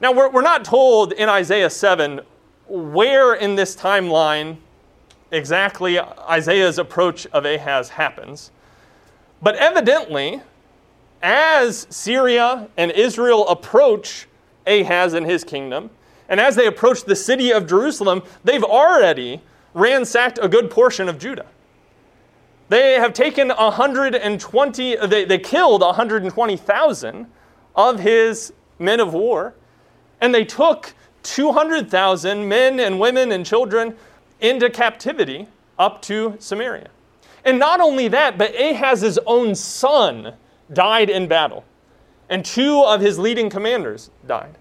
Now, 0.00 0.12
we're, 0.12 0.30
we're 0.30 0.42
not 0.42 0.64
told 0.64 1.12
in 1.12 1.28
Isaiah 1.28 1.70
7 1.70 2.20
where 2.68 3.34
in 3.34 3.56
this 3.56 3.74
timeline 3.74 4.56
exactly 5.32 5.98
Isaiah's 5.98 6.78
approach 6.78 7.26
of 7.28 7.44
Ahaz 7.44 7.90
happens. 7.90 8.50
But 9.42 9.56
evidently, 9.56 10.42
as 11.22 11.86
Syria 11.90 12.68
and 12.76 12.90
Israel 12.92 13.48
approach 13.48 14.26
Ahaz 14.66 15.14
and 15.14 15.26
his 15.26 15.44
kingdom, 15.44 15.90
and 16.28 16.40
as 16.40 16.56
they 16.56 16.66
approached 16.66 17.06
the 17.06 17.16
city 17.16 17.52
of 17.52 17.66
Jerusalem, 17.66 18.22
they've 18.44 18.62
already 18.62 19.40
ransacked 19.74 20.38
a 20.40 20.48
good 20.48 20.70
portion 20.70 21.08
of 21.08 21.18
Judah. 21.18 21.46
They 22.68 22.94
have 22.94 23.12
taken 23.12 23.48
120, 23.48 24.96
they, 25.06 25.24
they 25.24 25.38
killed 25.38 25.80
120,000 25.80 27.26
of 27.74 27.98
his 27.98 28.52
men 28.78 29.00
of 29.00 29.12
war, 29.12 29.54
and 30.20 30.32
they 30.32 30.44
took 30.44 30.94
200,000 31.24 32.48
men 32.48 32.78
and 32.78 33.00
women 33.00 33.32
and 33.32 33.44
children 33.44 33.96
into 34.40 34.70
captivity 34.70 35.48
up 35.78 36.00
to 36.02 36.36
Samaria. 36.38 36.88
And 37.44 37.58
not 37.58 37.80
only 37.80 38.08
that, 38.08 38.38
but 38.38 38.54
Ahaz's 38.54 39.18
own 39.26 39.54
son 39.54 40.34
died 40.72 41.10
in 41.10 41.26
battle, 41.26 41.64
and 42.30 42.44
two 42.44 42.82
of 42.82 43.00
his 43.00 43.18
leading 43.18 43.50
commanders 43.50 44.10
died. 44.26 44.56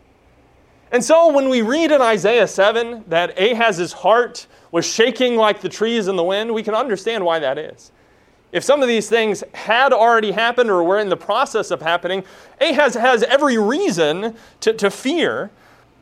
And 0.92 1.04
so 1.04 1.32
when 1.32 1.50
we 1.50 1.62
read 1.62 1.92
in 1.92 2.02
Isaiah 2.02 2.48
7 2.48 3.06
that 3.08 3.40
Ahaz's 3.40 3.94
heart 3.94 4.48
was 4.72 4.86
shaking 4.86 5.36
like 5.36 5.62
the 5.62 5.70
trees 5.70 6.08
in 6.08 6.16
the 6.16 6.24
wind, 6.24 6.52
we 6.52 6.64
can 6.64 6.74
understand 6.74 7.24
why 7.24 7.38
that 7.40 7.60
is. 7.60 7.92
If 8.52 8.64
some 8.64 8.82
of 8.82 8.88
these 8.88 9.08
things 9.08 9.44
had 9.54 9.94
already 9.94 10.32
happened 10.32 10.72
or 10.72 10.84
were 10.84 10.98
in 10.98 11.10
the 11.10 11.18
process 11.18 11.70
of 11.70 11.84
happening, 11.84 12.24
Ahaz 12.60 12.96
has 12.96 13.22
every 13.22 13.60
reason 13.60 14.36
to, 14.62 14.74
to 14.74 14.90
fear. 14.90 15.52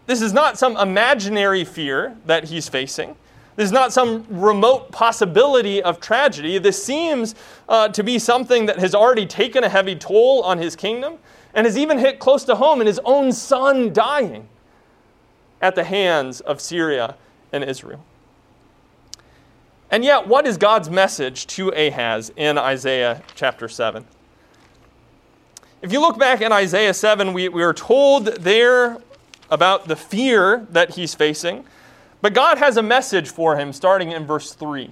This 0.06 0.22
is 0.22 0.32
not 0.32 0.58
some 0.58 0.78
imaginary 0.78 1.66
fear 1.66 2.16
that 2.26 2.46
he's 2.46 2.70
facing. 2.70 3.18
This 3.58 3.66
is 3.66 3.72
not 3.74 3.92
some 3.92 4.26
remote 4.30 4.94
possibility 4.94 5.84
of 5.84 6.00
tragedy. 6.00 6.58
This 6.60 6.82
seems 6.82 7.36
uh, 7.68 7.90
to 7.90 8.04
be 8.04 8.20
something 8.20 8.68
that 8.68 8.80
has 8.80 8.96
already 8.96 9.26
taken 9.26 9.66
a 9.66 9.70
heavy 9.70 9.96
toll 9.96 10.44
on 10.44 10.60
his 10.60 10.78
kingdom 10.78 11.18
and 11.58 11.66
has 11.66 11.76
even 11.76 11.98
hit 11.98 12.20
close 12.20 12.44
to 12.44 12.56
home 12.56 12.82
in 12.82 12.88
his 12.88 13.02
own 13.04 13.32
son 13.32 13.92
dying 13.92 14.48
at 15.60 15.74
the 15.74 15.84
hands 15.84 16.40
of 16.40 16.62
Syria 16.62 17.16
and 17.52 17.64
Israel. 17.64 18.06
And 19.90 20.06
yet, 20.06 20.28
what 20.28 20.46
is 20.46 20.58
God's 20.58 20.88
message 20.88 21.48
to 21.48 21.70
Ahaz 21.70 22.32
in 22.36 22.60
Isaiah 22.60 23.24
chapter 23.34 23.68
7? 23.68 24.06
If 25.82 25.92
you 25.92 26.00
look 26.00 26.20
back 26.20 26.42
in 26.42 26.52
Isaiah 26.52 26.94
7, 26.94 27.34
we, 27.34 27.50
we 27.50 27.64
are 27.64 27.74
told 27.74 28.28
there 28.28 28.98
about 29.50 29.88
the 29.88 29.96
fear 29.96 30.68
that 30.70 30.92
he's 30.92 31.16
facing, 31.16 31.66
but 32.22 32.36
God 32.36 32.60
has 32.60 32.78
a 32.78 32.84
message 32.84 33.30
for 33.30 33.58
him 33.58 33.74
starting 33.74 34.12
in 34.12 34.28
verse 34.28 34.54
3. 34.54 34.92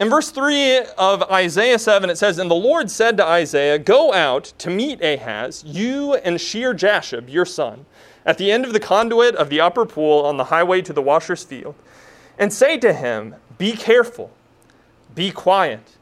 In 0.00 0.10
verse 0.10 0.30
3 0.30 0.78
of 0.98 1.22
Isaiah 1.30 1.78
7, 1.78 2.10
it 2.10 2.18
says, 2.18 2.38
And 2.38 2.50
the 2.50 2.54
Lord 2.54 2.90
said 2.90 3.16
to 3.16 3.24
Isaiah, 3.24 3.78
Go 3.78 4.12
out 4.12 4.52
to 4.58 4.70
meet 4.70 5.00
Ahaz, 5.00 5.62
you 5.64 6.14
and 6.14 6.40
Shear 6.40 6.74
Jashub, 6.74 7.30
your 7.30 7.46
son 7.46 7.86
at 8.24 8.38
the 8.38 8.50
end 8.50 8.64
of 8.64 8.72
the 8.72 8.80
conduit 8.80 9.34
of 9.36 9.50
the 9.50 9.60
upper 9.60 9.84
pool 9.84 10.24
on 10.24 10.36
the 10.36 10.44
highway 10.44 10.82
to 10.82 10.92
the 10.92 11.02
washer's 11.02 11.44
field, 11.44 11.74
and 12.38 12.52
say 12.52 12.78
to 12.78 12.92
him, 12.92 13.36
Be 13.58 13.72
careful, 13.72 14.30
be 15.14 15.30
quiet, 15.30 15.96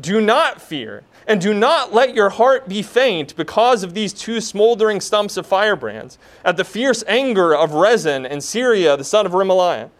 do 0.00 0.20
not 0.20 0.60
fear, 0.60 1.02
and 1.26 1.40
do 1.40 1.54
not 1.54 1.92
let 1.92 2.14
your 2.14 2.30
heart 2.30 2.68
be 2.68 2.82
faint 2.82 3.34
because 3.36 3.82
of 3.82 3.94
these 3.94 4.12
two 4.12 4.40
smoldering 4.40 5.00
stumps 5.00 5.36
of 5.36 5.46
firebrands, 5.46 6.18
at 6.44 6.56
the 6.56 6.64
fierce 6.64 7.02
anger 7.06 7.54
of 7.54 7.72
Rezin 7.72 8.24
and 8.24 8.42
Syria, 8.42 8.96
the 8.96 9.04
son 9.04 9.26
of 9.26 9.32
Remaliah. 9.32 9.90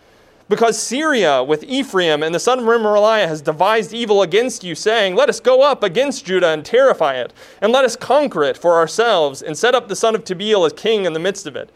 Because 0.49 0.79
Syria 0.79 1.43
with 1.43 1.65
Ephraim 1.65 2.23
and 2.23 2.35
the 2.35 2.39
son 2.39 2.59
of 2.59 2.65
Remaliah 2.67 3.27
has 3.27 3.41
devised 3.41 3.95
evil 3.95 4.21
against 4.21 4.63
you, 4.63 4.75
saying, 4.75 5.15
Let 5.15 5.31
us 5.31 5.41
go 5.41 5.63
up 5.63 5.83
against 5.83 6.27
Judah 6.27 6.49
and 6.49 6.65
terrify 6.65 7.15
it, 7.15 7.33
and 7.63 7.73
let 7.73 7.85
us 7.85 7.97
conquer 7.97 8.45
it 8.45 8.59
for 8.59 8.75
ourselves, 8.75 9.41
and 9.41 9.57
set 9.57 9.75
up 9.75 9.89
the 9.89 9.97
son 9.97 10.15
of 10.15 10.25
Tabeel 10.25 10.67
as 10.67 10.75
king 10.75 11.07
in 11.07 11.15
the 11.15 11.19
midst 11.19 11.47
of 11.47 11.57
it. 11.57 11.71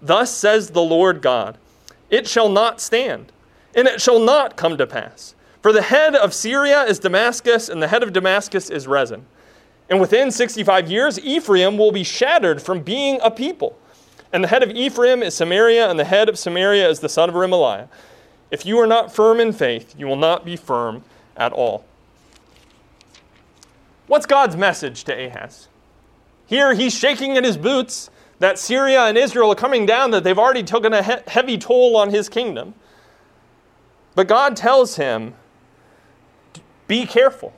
Thus 0.00 0.34
says 0.34 0.70
the 0.70 0.82
Lord 0.82 1.20
God 1.20 1.58
It 2.08 2.26
shall 2.26 2.48
not 2.48 2.80
stand, 2.80 3.30
and 3.74 3.86
it 3.86 4.00
shall 4.00 4.20
not 4.20 4.56
come 4.56 4.78
to 4.78 4.86
pass. 4.86 5.34
For 5.60 5.72
the 5.72 5.82
head 5.82 6.14
of 6.14 6.32
Syria 6.32 6.84
is 6.84 6.98
Damascus, 6.98 7.68
and 7.68 7.82
the 7.82 7.88
head 7.88 8.02
of 8.02 8.12
Damascus 8.12 8.70
is 8.70 8.86
Rezin. 8.86 9.26
And 9.90 10.00
within 10.00 10.30
65 10.30 10.90
years, 10.90 11.20
Ephraim 11.20 11.76
will 11.76 11.92
be 11.92 12.04
shattered 12.04 12.62
from 12.62 12.80
being 12.80 13.18
a 13.22 13.30
people. 13.30 13.78
And 14.32 14.42
the 14.42 14.48
head 14.48 14.62
of 14.62 14.70
Ephraim 14.70 15.22
is 15.22 15.34
Samaria, 15.34 15.90
and 15.90 15.98
the 15.98 16.04
head 16.04 16.28
of 16.30 16.38
Samaria 16.38 16.88
is 16.88 17.00
the 17.00 17.08
son 17.08 17.28
of 17.28 17.34
Remaliah. 17.34 17.88
If 18.50 18.64
you 18.66 18.78
are 18.78 18.86
not 18.86 19.14
firm 19.14 19.40
in 19.40 19.52
faith, 19.52 19.94
you 19.98 20.06
will 20.06 20.16
not 20.16 20.44
be 20.44 20.56
firm 20.56 21.02
at 21.36 21.52
all. 21.52 21.84
What's 24.06 24.26
God's 24.26 24.56
message 24.56 25.04
to 25.04 25.26
Ahaz? 25.26 25.68
Here 26.46 26.74
he's 26.74 26.94
shaking 26.94 27.36
in 27.36 27.44
his 27.44 27.56
boots 27.56 28.10
that 28.38 28.58
Syria 28.58 29.04
and 29.04 29.16
Israel 29.16 29.50
are 29.52 29.56
coming 29.56 29.86
down, 29.86 30.10
that 30.10 30.24
they've 30.24 30.38
already 30.38 30.62
taken 30.62 30.92
a 30.92 31.02
he- 31.02 31.22
heavy 31.26 31.56
toll 31.56 31.96
on 31.96 32.10
his 32.10 32.28
kingdom. 32.28 32.74
But 34.14 34.28
God 34.28 34.56
tells 34.56 34.96
him, 34.96 35.34
be 36.86 37.06
careful, 37.06 37.54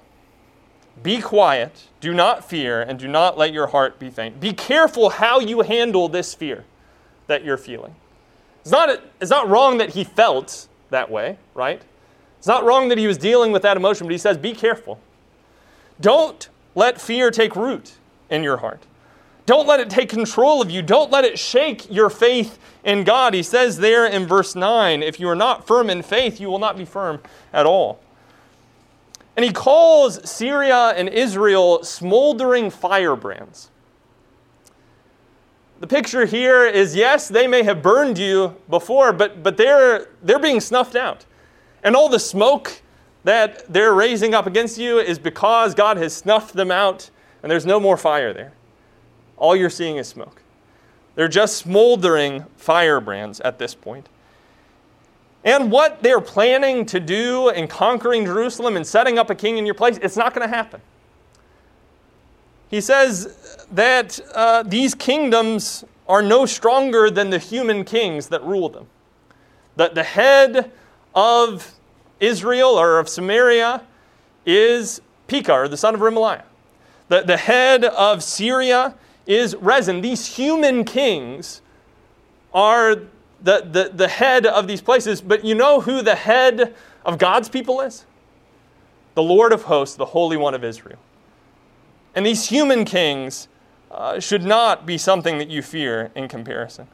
be 1.03 1.21
quiet, 1.21 1.89
do 2.01 2.15
not 2.15 2.49
fear, 2.49 2.81
and 2.81 2.99
do 2.99 3.09
not 3.09 3.37
let 3.37 3.53
your 3.53 3.67
heart 3.69 3.99
be 3.99 4.09
faint. 4.09 4.39
Be 4.39 4.53
careful 4.53 5.11
how 5.11 5.41
you 5.41 5.63
handle 5.63 6.09
this 6.09 6.35
fear 6.35 6.65
that 7.27 7.45
you're 7.45 7.57
feeling. 7.57 7.97
It's 8.61 8.71
not, 8.71 9.01
it's 9.21 9.31
not 9.31 9.49
wrong 9.49 9.79
that 9.79 9.91
he 9.91 10.05
felt 10.05 10.69
that 10.91 11.11
way, 11.11 11.39
right? 11.55 11.83
It's 12.39 12.47
not 12.47 12.65
wrong 12.65 12.89
that 12.89 12.99
he 12.99 13.07
was 13.07 13.19
dealing 13.19 13.53
with 13.53 13.63
that 13.63 13.77
emotion, 13.77 14.07
but 14.07 14.13
he 14.13 14.19
says, 14.19 14.39
be 14.39 14.53
careful. 14.53 15.01
Don't 16.01 16.49
let 16.75 17.01
fear 17.01 17.31
take 17.31 17.57
root 17.57 17.95
in 18.31 18.43
your 18.43 18.59
heart. 18.59 18.83
Don't 19.47 19.69
let 19.69 19.79
it 19.79 19.89
take 19.89 20.09
control 20.09 20.61
of 20.61 20.71
you. 20.71 20.83
Don't 20.83 21.11
let 21.11 21.25
it 21.25 21.39
shake 21.39 21.91
your 21.91 22.11
faith 22.11 22.59
in 22.85 23.05
God. 23.05 23.33
He 23.33 23.45
says 23.45 23.79
there 23.79 24.05
in 24.05 24.27
verse 24.27 24.57
9 24.57 25.03
if 25.03 25.21
you 25.21 25.29
are 25.29 25.37
not 25.37 25.67
firm 25.67 25.89
in 25.89 26.03
faith, 26.03 26.41
you 26.41 26.49
will 26.49 26.59
not 26.59 26.77
be 26.77 26.85
firm 26.85 27.21
at 27.53 27.65
all. 27.65 28.01
And 29.37 29.45
he 29.45 29.53
calls 29.53 30.29
Syria 30.29 30.95
and 30.97 31.09
Israel 31.09 31.85
smoldering 31.85 32.71
firebrands. 32.71 33.71
The 35.79 35.87
picture 35.87 36.25
here 36.25 36.65
is 36.65 36.97
yes, 36.97 37.29
they 37.29 37.47
may 37.47 37.63
have 37.63 37.83
burned 37.83 38.17
you 38.17 38.57
before, 38.71 39.13
but, 39.13 39.43
but 39.43 39.57
they're, 39.57 40.09
they're 40.23 40.39
being 40.39 40.61
snuffed 40.61 40.97
out. 40.97 41.27
And 41.83 41.95
all 41.95 42.09
the 42.09 42.19
smoke 42.19 42.81
that 43.25 43.71
they're 43.71 43.93
raising 43.93 44.35
up 44.35 44.47
against 44.47 44.79
you 44.79 44.99
is 44.99 45.19
because 45.19 45.75
God 45.75 45.99
has 45.99 46.15
snuffed 46.15 46.55
them 46.55 46.71
out 46.71 47.11
and 47.43 47.51
there's 47.51 47.67
no 47.67 47.79
more 47.79 47.97
fire 47.97 48.33
there. 48.33 48.53
All 49.37 49.55
you're 49.55 49.69
seeing 49.69 49.97
is 49.97 50.09
smoke. 50.09 50.43
They're 51.15 51.29
just 51.29 51.57
smoldering 51.57 52.47
firebrands 52.57 53.41
at 53.41 53.59
this 53.59 53.75
point. 53.75 54.09
And 55.45 55.71
what 55.71 56.03
they're 56.03 56.21
planning 56.21 56.87
to 56.87 56.99
do 56.99 57.51
in 57.51 57.69
conquering 57.69 58.25
Jerusalem 58.25 58.77
and 58.77 58.87
setting 58.87 59.19
up 59.19 59.29
a 59.29 59.35
king 59.35 59.59
in 59.59 59.67
your 59.67 59.75
place, 59.75 59.99
it's 60.01 60.17
not 60.17 60.35
going 60.35 60.49
to 60.49 60.55
happen 60.55 60.81
he 62.69 62.81
says 62.81 63.67
that 63.73 64.19
uh, 64.35 64.63
these 64.65 64.95
kingdoms 64.95 65.85
are 66.09 66.23
no 66.23 66.47
stronger 66.47 67.11
than 67.11 67.31
the 67.31 67.39
human 67.39 67.85
kings 67.85 68.29
that 68.29 68.43
rule 68.43 68.69
them. 68.69 68.87
That 69.77 69.95
the 69.95 70.03
head 70.03 70.71
of 71.15 71.73
Israel 72.21 72.71
or 72.71 72.99
of 72.99 73.09
Samaria 73.09 73.83
is 74.45 75.01
Pekah, 75.27 75.69
the 75.69 75.77
son 75.77 75.95
of 75.95 76.01
Remaliah. 76.01 76.45
The, 77.09 77.23
the 77.23 77.37
head 77.37 77.85
of 77.85 78.23
Syria 78.23 78.95
is 79.27 79.55
Rezin. 79.57 80.01
These 80.01 80.27
human 80.37 80.85
kings 80.85 81.61
are 82.55 82.97
the, 83.43 83.69
the, 83.71 83.91
the 83.95 84.09
head 84.09 84.47
of 84.47 84.67
these 84.67 84.81
places, 84.81 85.21
but 85.21 85.45
you 85.45 85.55
know 85.55 85.81
who 85.81 86.03
the 86.03 86.15
head 86.15 86.75
of 87.05 87.19
God's 87.19 87.49
people 87.49 87.81
is? 87.81 88.07
The 89.15 89.23
Lord 89.23 89.53
of 89.53 89.63
hosts, 89.63 89.97
the 89.97 90.07
Holy 90.07 90.37
One 90.37 90.55
of 90.55 90.65
Israel. 90.65 90.99
And 92.17 92.25
these 92.25 92.49
human 92.49 92.87
kings 92.87 93.47
uh, 93.91 94.19
should 94.19 94.43
not 94.43 94.87
be 94.87 94.97
something 94.97 95.37
that 95.39 95.49
you 95.49 95.61
fear 95.61 96.11
in 96.15 96.29
comparison. 96.29 96.89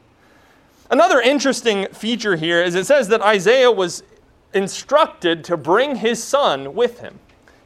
Another 0.91 1.21
interesting 1.21 1.87
feature 1.87 2.35
here 2.35 2.61
is 2.61 2.75
it 2.75 2.85
says 2.85 3.07
that 3.07 3.21
Isaiah 3.21 3.71
was 3.71 4.03
instructed 4.53 5.43
to 5.45 5.57
bring 5.57 5.95
his 5.95 6.21
son 6.21 6.75
with 6.75 6.99
him 6.99 7.19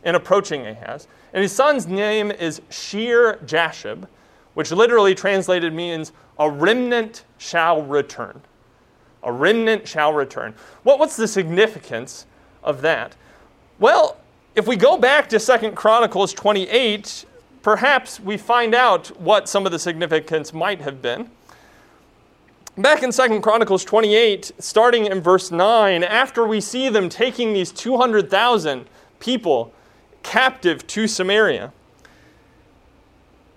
in 0.04 0.16
approaching 0.16 0.66
Ahaz. 0.66 1.08
And 1.34 1.42
his 1.42 1.52
son's 1.52 1.88
name 1.88 2.32
is 2.32 2.62
Shear 2.70 3.40
Jashub, 3.46 4.08
which 4.54 4.72
literally 4.72 5.16
translated 5.16 5.74
means 5.74 6.14
a 6.40 6.50
remnant 6.50 7.26
shall 7.40 7.82
return. 7.82 8.40
A 9.24 9.32
remnant 9.32 9.88
shall 9.88 10.14
return. 10.14 10.54
What, 10.84 11.00
what's 11.00 11.16
the 11.16 11.28
significance 11.28 12.28
of 12.64 12.82
that? 12.82 13.16
Well, 13.80 14.18
if 14.56 14.68
we 14.68 14.76
go 14.76 14.98
back 14.98 15.28
to 15.30 15.40
Second 15.40 15.76
Chronicles 15.76 16.34
28, 16.34 17.26
perhaps 17.68 18.18
we 18.18 18.38
find 18.38 18.74
out 18.74 19.08
what 19.20 19.50
some 19.50 19.66
of 19.66 19.74
the 19.74 19.78
significance 19.78 20.54
might 20.54 20.80
have 20.80 21.02
been. 21.02 21.30
Back 22.78 23.04
in 23.04 23.12
Second 23.12 23.42
Chronicles 23.42 23.84
28, 23.84 24.54
starting 24.58 25.06
in 25.06 25.20
verse 25.20 25.52
9, 25.52 26.02
after 26.02 26.48
we 26.48 26.62
see 26.62 26.88
them 26.88 27.10
taking 27.10 27.52
these 27.52 27.74
200,000 27.74 28.86
people 29.20 29.74
captive 30.24 30.88
to 30.88 31.10
Samaria. 31.10 31.74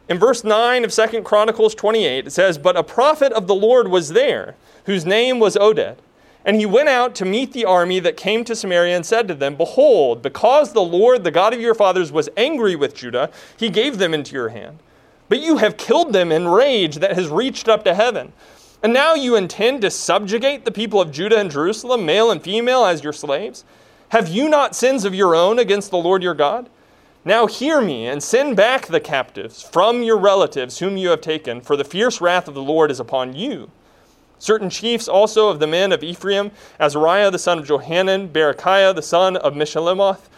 In 0.09 0.19
verse 0.19 0.43
9 0.43 0.85
of 0.85 0.93
2 0.93 1.23
Chronicles 1.23 1.77
28, 1.77 2.27
it 2.27 2.31
says, 2.33 2.59
But 2.59 2.77
a 2.77 2.83
prophet 2.83 3.33
of 3.33 3.47
the 3.47 3.55
Lord 3.55 3.87
was 3.87 4.09
there, 4.09 4.57
whose 4.87 5.07
name 5.07 5.39
was 5.39 5.55
Oded. 5.55 5.99
And 6.45 6.57
he 6.57 6.67
went 6.67 6.89
out 6.89 7.15
to 7.17 7.25
meet 7.25 7.53
the 7.53 7.67
army 7.67 8.01
that 8.01 8.17
came 8.17 8.45
to 8.45 8.57
Samaria 8.57 8.97
and 8.97 9.05
said 9.05 9.29
to 9.29 9.35
them, 9.35 9.57
Behold, 9.57 10.23
because 10.23 10.73
the 10.73 10.81
Lord, 10.81 11.23
the 11.23 11.31
God 11.31 11.53
of 11.53 11.61
your 11.61 11.75
fathers, 11.75 12.11
was 12.11 12.31
angry 12.37 12.75
with 12.75 12.95
Judah, 12.95 13.31
he 13.57 13.69
gave 13.69 13.99
them 13.99 14.15
into 14.15 14.35
your 14.35 14.49
hand. 14.49 14.79
But 15.29 15.41
you 15.41 15.59
have 15.59 15.77
killed 15.77 16.13
them 16.13 16.33
in 16.33 16.49
rage 16.49 16.97
that 16.97 17.15
has 17.15 17.29
reached 17.29 17.69
up 17.69 17.85
to 17.85 17.95
heaven. 17.95 18.33
And 18.83 18.93
now 18.93 19.15
you 19.15 19.37
intend 19.37 19.83
to 19.83 19.91
subjugate 19.91 20.65
the 20.65 20.73
people 20.73 21.01
of 21.01 21.13
Judah 21.13 21.39
and 21.39 21.51
Jerusalem, 21.51 22.07
male 22.07 22.31
and 22.31 22.43
female, 22.43 22.85
as 22.85 23.05
your 23.05 23.13
slaves? 23.13 23.65
Have 24.09 24.29
you 24.29 24.49
not 24.49 24.75
sins 24.75 25.05
of 25.05 25.15
your 25.15 25.35
own 25.35 25.59
against 25.59 25.91
the 25.91 25.99
Lord 25.99 26.23
your 26.23 26.35
God? 26.35 26.71
Now 27.25 27.47
hear 27.47 27.83
me 27.83 28.07
and 28.07 28.23
send 28.23 28.57
back 28.57 28.87
the 28.87 28.99
captives 28.99 29.63
from 29.63 30.03
your 30.03 30.17
relatives 30.17 30.79
whom 30.79 30.97
you 30.97 31.11
have 31.11 31.21
taken, 31.21 31.61
for 31.61 31.77
the 31.77 31.85
fierce 31.85 32.21
wrath 32.21 32.49
of 32.49 32.55
the 32.55 32.63
Lord 32.63 32.91
is 32.91 32.99
upon 32.99 33.37
you. 33.37 33.71
Certain 34.41 34.71
chiefs 34.71 35.07
also 35.07 35.49
of 35.49 35.61
the 35.61 35.67
men 35.67 35.93
of 35.93 36.03
Ephraim, 36.03 36.51
Azariah 36.81 37.31
the 37.31 37.39
son 37.39 37.59
of 37.59 37.67
Johanan, 37.67 38.31
Berechiah 38.31 38.95
the 38.95 39.03
son 39.03 39.37
of 39.37 39.53
Meshillemoth, 39.53 40.31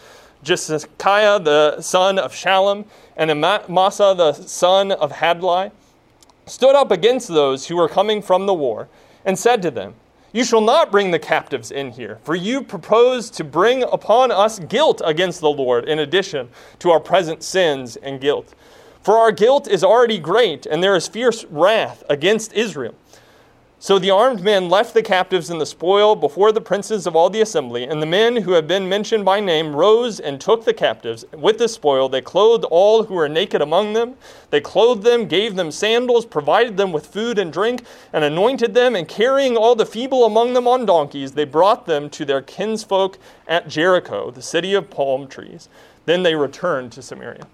Jehizkiah 0.43 1.41
the 1.41 1.79
son 1.79 2.19
of 2.19 2.33
Shallum, 2.33 2.83
and 3.15 3.31
Amasa 3.31 4.13
the 4.15 4.33
son 4.33 4.91
of 4.91 5.13
Hadlai, 5.13 5.71
stood 6.45 6.75
up 6.75 6.91
against 6.91 7.29
those 7.29 7.67
who 7.67 7.77
were 7.77 7.87
coming 7.87 8.21
from 8.21 8.45
the 8.45 8.53
war, 8.53 8.89
and 9.23 9.39
said 9.39 9.61
to 9.61 9.71
them, 9.71 9.95
You 10.33 10.43
shall 10.43 10.59
not 10.59 10.91
bring 10.91 11.11
the 11.11 11.19
captives 11.19 11.71
in 11.71 11.91
here, 11.91 12.19
for 12.25 12.35
you 12.35 12.61
propose 12.61 13.29
to 13.29 13.45
bring 13.45 13.83
upon 13.83 14.31
us 14.31 14.59
guilt 14.59 15.01
against 15.05 15.39
the 15.39 15.49
Lord, 15.49 15.85
in 15.87 15.99
addition 15.99 16.49
to 16.79 16.91
our 16.91 16.99
present 16.99 17.41
sins 17.41 17.95
and 17.95 18.19
guilt. 18.19 18.53
For 19.01 19.17
our 19.17 19.31
guilt 19.31 19.69
is 19.69 19.81
already 19.81 20.19
great, 20.19 20.65
and 20.65 20.83
there 20.83 20.97
is 20.97 21.07
fierce 21.07 21.45
wrath 21.45 22.03
against 22.09 22.51
Israel. 22.51 22.95
So 23.83 23.99
the 23.99 24.11
armed 24.11 24.39
men 24.39 24.69
left 24.69 24.93
the 24.93 25.03
captives 25.03 25.49
and 25.49 25.59
the 25.59 25.65
spoil 25.65 26.15
before 26.15 26.53
the 26.53 26.61
princes 26.61 27.05
of 27.05 27.17
all 27.17 27.29
the 27.29 27.41
assembly, 27.41 27.83
and 27.83 28.01
the 28.01 28.05
men 28.05 28.37
who 28.37 28.53
have 28.53 28.65
been 28.65 28.87
mentioned 28.87 29.25
by 29.25 29.41
name 29.41 29.75
rose 29.75 30.21
and 30.21 30.39
took 30.39 30.63
the 30.63 30.73
captives. 30.73 31.25
With 31.33 31.57
the 31.57 31.67
spoil, 31.67 32.07
they 32.07 32.21
clothed 32.21 32.63
all 32.71 33.03
who 33.03 33.15
were 33.15 33.27
naked 33.27 33.61
among 33.61 33.91
them. 33.91 34.15
They 34.51 34.61
clothed 34.61 35.03
them, 35.03 35.25
gave 35.25 35.57
them 35.57 35.69
sandals, 35.69 36.25
provided 36.25 36.77
them 36.77 36.93
with 36.93 37.07
food 37.07 37.37
and 37.37 37.51
drink, 37.51 37.83
and 38.13 38.23
anointed 38.23 38.73
them. 38.73 38.95
And 38.95 39.05
carrying 39.05 39.57
all 39.57 39.75
the 39.75 39.85
feeble 39.85 40.23
among 40.23 40.53
them 40.53 40.65
on 40.65 40.85
donkeys, 40.85 41.33
they 41.33 41.43
brought 41.43 41.85
them 41.85 42.09
to 42.11 42.23
their 42.23 42.41
kinsfolk 42.41 43.17
at 43.49 43.67
Jericho, 43.67 44.31
the 44.31 44.41
city 44.41 44.73
of 44.73 44.89
palm 44.89 45.27
trees. 45.27 45.67
Then 46.05 46.23
they 46.23 46.35
returned 46.35 46.93
to 46.93 47.01
Samaria. 47.01 47.47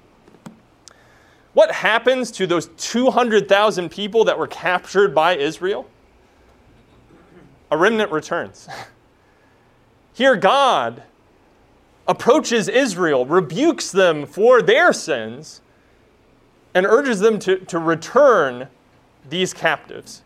What 1.53 1.71
happens 1.71 2.29
to 2.33 2.45
those 2.45 2.67
200,000 2.77 3.89
people 3.89 4.25
that 4.25 4.37
were 4.37 4.45
captured 4.45 5.15
by 5.15 5.35
Israel? 5.35 5.89
A 7.71 7.77
remnant 7.77 8.11
returns. 8.11 8.67
Here, 10.13 10.35
God 10.35 11.03
approaches 12.07 12.67
Israel, 12.67 13.25
rebukes 13.25 13.91
them 13.91 14.25
for 14.25 14.61
their 14.61 14.91
sins, 14.91 15.61
and 16.73 16.85
urges 16.85 17.19
them 17.19 17.39
to, 17.39 17.57
to 17.57 17.77
return 17.77 18.67
these 19.29 19.53
captives. 19.53 20.23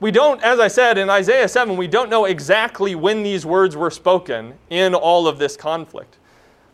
We 0.00 0.10
don't, 0.10 0.42
as 0.42 0.60
I 0.60 0.68
said 0.68 0.96
in 0.96 1.10
Isaiah 1.10 1.48
7, 1.48 1.76
we 1.76 1.88
don't 1.88 2.08
know 2.08 2.24
exactly 2.24 2.94
when 2.94 3.22
these 3.22 3.44
words 3.44 3.76
were 3.76 3.90
spoken 3.90 4.54
in 4.70 4.94
all 4.94 5.26
of 5.26 5.38
this 5.38 5.56
conflict. 5.56 6.18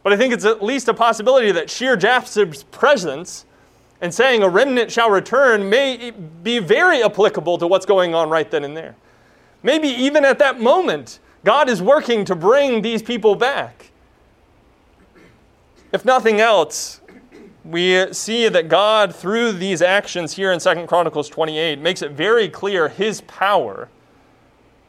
But 0.02 0.12
I 0.12 0.16
think 0.16 0.34
it's 0.34 0.44
at 0.44 0.62
least 0.62 0.88
a 0.88 0.94
possibility 0.94 1.50
that 1.52 1.70
Shear 1.70 1.96
Jashub's 1.96 2.64
presence 2.64 3.46
and 4.04 4.12
saying 4.12 4.42
a 4.42 4.48
remnant 4.50 4.92
shall 4.92 5.08
return 5.08 5.70
may 5.70 6.10
be 6.10 6.58
very 6.58 7.02
applicable 7.02 7.56
to 7.56 7.66
what's 7.66 7.86
going 7.86 8.14
on 8.14 8.28
right 8.28 8.50
then 8.50 8.62
and 8.62 8.76
there. 8.76 8.94
Maybe 9.62 9.88
even 9.88 10.26
at 10.26 10.38
that 10.40 10.60
moment, 10.60 11.20
God 11.42 11.70
is 11.70 11.80
working 11.80 12.26
to 12.26 12.36
bring 12.36 12.82
these 12.82 13.02
people 13.02 13.34
back. 13.34 13.92
If 15.90 16.04
nothing 16.04 16.38
else, 16.38 17.00
we 17.64 18.12
see 18.12 18.46
that 18.50 18.68
God, 18.68 19.14
through 19.14 19.52
these 19.52 19.80
actions 19.80 20.34
here 20.34 20.52
in 20.52 20.60
2 20.60 20.86
Chronicles 20.86 21.30
28, 21.30 21.78
makes 21.78 22.02
it 22.02 22.10
very 22.10 22.50
clear 22.50 22.90
his 22.90 23.22
power 23.22 23.88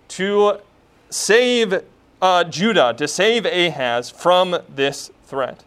to 0.09 0.59
save 1.09 1.85
uh, 2.21 2.43
Judah, 2.43 2.93
to 2.97 3.07
save 3.07 3.45
Ahaz 3.45 4.09
from 4.09 4.57
this 4.67 5.09
threat. 5.23 5.63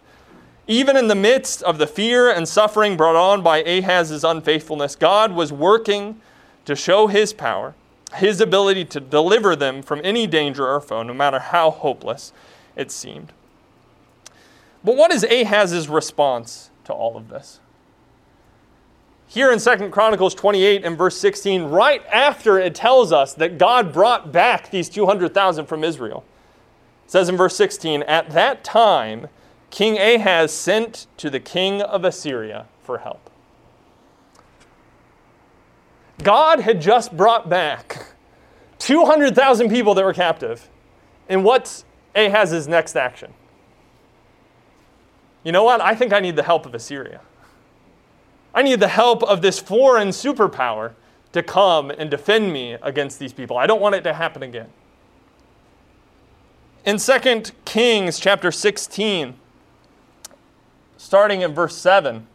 Even 0.71 0.99
in 0.99 1.09
the 1.09 1.15
midst 1.15 1.63
of 1.63 1.79
the 1.79 1.87
fear 1.87 2.31
and 2.31 2.47
suffering 2.47 2.95
brought 2.95 3.17
on 3.17 3.43
by 3.43 3.63
Ahaz's 3.63 4.23
unfaithfulness, 4.23 4.95
God 4.97 5.33
was 5.33 5.51
working 5.51 6.21
to 6.67 6.77
show 6.77 7.07
his 7.07 7.33
power, 7.33 7.75
his 8.17 8.39
ability 8.43 8.85
to 8.85 9.01
deliver 9.01 9.57
them 9.57 9.83
from 9.83 10.03
any 10.05 10.27
danger 10.27 10.69
or 10.69 10.79
foe, 10.83 11.03
no 11.03 11.15
matter 11.15 11.39
how 11.39 11.71
hopeless 11.71 12.35
it 12.77 12.91
seemed. 12.91 13.33
But 14.85 14.95
what 14.95 15.11
is 15.11 15.25
Ahaz's 15.25 15.89
response 15.89 16.69
to 16.85 16.93
all 16.93 17.17
of 17.17 17.31
this? 17.31 17.61
Here 19.27 19.51
in 19.51 19.59
2 19.59 19.89
Chronicles 19.89 20.35
28 20.35 20.85
and 20.85 20.99
verse 20.99 21.17
16, 21.19 21.65
right 21.65 22.05
after 22.07 22.59
it 22.59 22.75
tells 22.75 23.11
us 23.11 23.33
that 23.35 23.57
God 23.57 23.93
brought 23.93 24.33
back 24.33 24.71
these 24.71 24.91
200,000 24.91 25.65
from 25.65 25.83
Israel, 25.83 26.25
says 27.07 27.31
in 27.31 27.39
verse 27.39 27.57
16, 27.57 28.03
At 28.03 28.31
that 28.31 28.65
time, 28.65 29.29
King 29.71 29.99
Ahaz 29.99 30.53
sent 30.53 31.07
to 31.19 31.31
the 31.31 31.41
king 31.41 31.83
of 31.83 32.05
Assyria 32.05 32.67
for 32.83 32.99
help. 32.99 33.31
God 36.23 36.61
had 36.61 36.81
just 36.81 37.17
brought 37.17 37.49
back 37.49 38.07
200,000 38.79 39.69
people 39.69 39.95
that 39.95 40.05
were 40.05 40.15
captive. 40.15 40.69
And 41.29 41.45
what's 41.45 41.85
Ahaz's 42.15 42.67
next 42.67 42.97
action? 42.97 43.33
You 45.45 45.53
know 45.53 45.65
what? 45.65 45.81
I 45.81 45.95
think 45.95 46.13
I 46.13 46.21
need 46.21 46.37
the 46.37 46.43
help 46.43 46.67
of 46.67 46.75
Assyria. 46.75 47.21
I 48.55 48.63
need 48.63 48.81
the 48.81 48.89
help 48.89 49.23
of 49.23 49.43
this 49.43 49.59
foreign 49.59 50.09
superpower 50.09 50.95
to 51.33 51.43
come 51.43 51.91
and 51.91 52.11
defend 52.11 52.53
me 52.53 52.73
against 52.83 53.19
these 53.19 53.33
people. 53.33 53.57
I 53.57 53.67
don't 53.67 53.81
want 53.81 53.95
it 53.95 54.03
to 54.03 54.15
happen 54.15 54.43
again. 54.43 54.69
In 56.85 56.97
2 56.97 57.43
Kings 57.65 58.19
chapter 58.19 58.51
16, 58.51 59.35
starting 60.99 61.41
in 61.41 61.55
verse 61.55 61.77
7, 61.77 62.27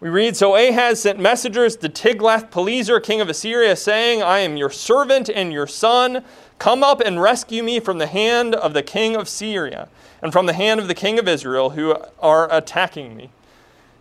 we 0.00 0.08
read 0.08 0.36
So 0.36 0.56
Ahaz 0.56 1.02
sent 1.02 1.20
messengers 1.20 1.76
to 1.76 1.88
Tiglath-Pileser, 1.88 2.98
king 2.98 3.20
of 3.20 3.28
Assyria, 3.28 3.76
saying, 3.76 4.20
I 4.20 4.40
am 4.40 4.56
your 4.56 4.70
servant 4.70 5.28
and 5.28 5.52
your 5.52 5.68
son. 5.68 6.24
Come 6.58 6.82
up 6.82 7.00
and 7.00 7.20
rescue 7.20 7.62
me 7.62 7.78
from 7.78 7.98
the 7.98 8.08
hand 8.08 8.56
of 8.56 8.74
the 8.74 8.82
king 8.82 9.14
of 9.14 9.28
Syria 9.28 9.88
and 10.20 10.32
from 10.32 10.46
the 10.46 10.54
hand 10.54 10.80
of 10.80 10.88
the 10.88 10.94
king 10.94 11.20
of 11.20 11.28
Israel 11.28 11.70
who 11.70 11.96
are 12.18 12.52
attacking 12.52 13.16
me. 13.16 13.30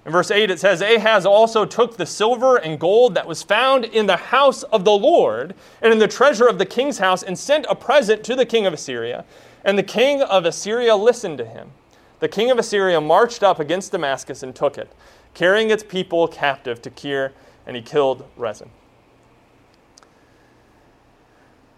In 0.03 0.11
verse 0.11 0.31
8 0.31 0.49
it 0.49 0.59
says, 0.59 0.81
Ahaz 0.81 1.23
also 1.25 1.65
took 1.65 1.97
the 1.97 2.07
silver 2.07 2.57
and 2.57 2.79
gold 2.79 3.13
that 3.13 3.27
was 3.27 3.43
found 3.43 3.85
in 3.85 4.07
the 4.07 4.17
house 4.17 4.63
of 4.63 4.83
the 4.83 4.91
Lord 4.91 5.53
and 5.83 5.93
in 5.93 5.99
the 5.99 6.07
treasure 6.07 6.47
of 6.47 6.57
the 6.57 6.65
king's 6.65 6.97
house 6.97 7.21
and 7.21 7.37
sent 7.37 7.67
a 7.69 7.75
present 7.75 8.23
to 8.23 8.35
the 8.35 8.45
king 8.45 8.65
of 8.65 8.73
Assyria. 8.73 9.23
And 9.63 9.77
the 9.77 9.83
king 9.83 10.23
of 10.23 10.45
Assyria 10.45 10.95
listened 10.95 11.37
to 11.37 11.45
him. 11.45 11.73
The 12.21 12.29
king 12.29 12.51
of 12.51 12.59
Assyria 12.59 13.01
marched 13.01 13.41
up 13.41 13.59
against 13.59 13.91
Damascus 13.91 14.43
and 14.43 14.55
took 14.55 14.77
it, 14.77 14.93
carrying 15.33 15.71
its 15.71 15.83
people 15.83 16.27
captive 16.27 16.79
to 16.83 16.91
Kir, 16.91 17.33
and 17.65 17.75
he 17.75 17.81
killed 17.81 18.25
Rezin. 18.37 18.69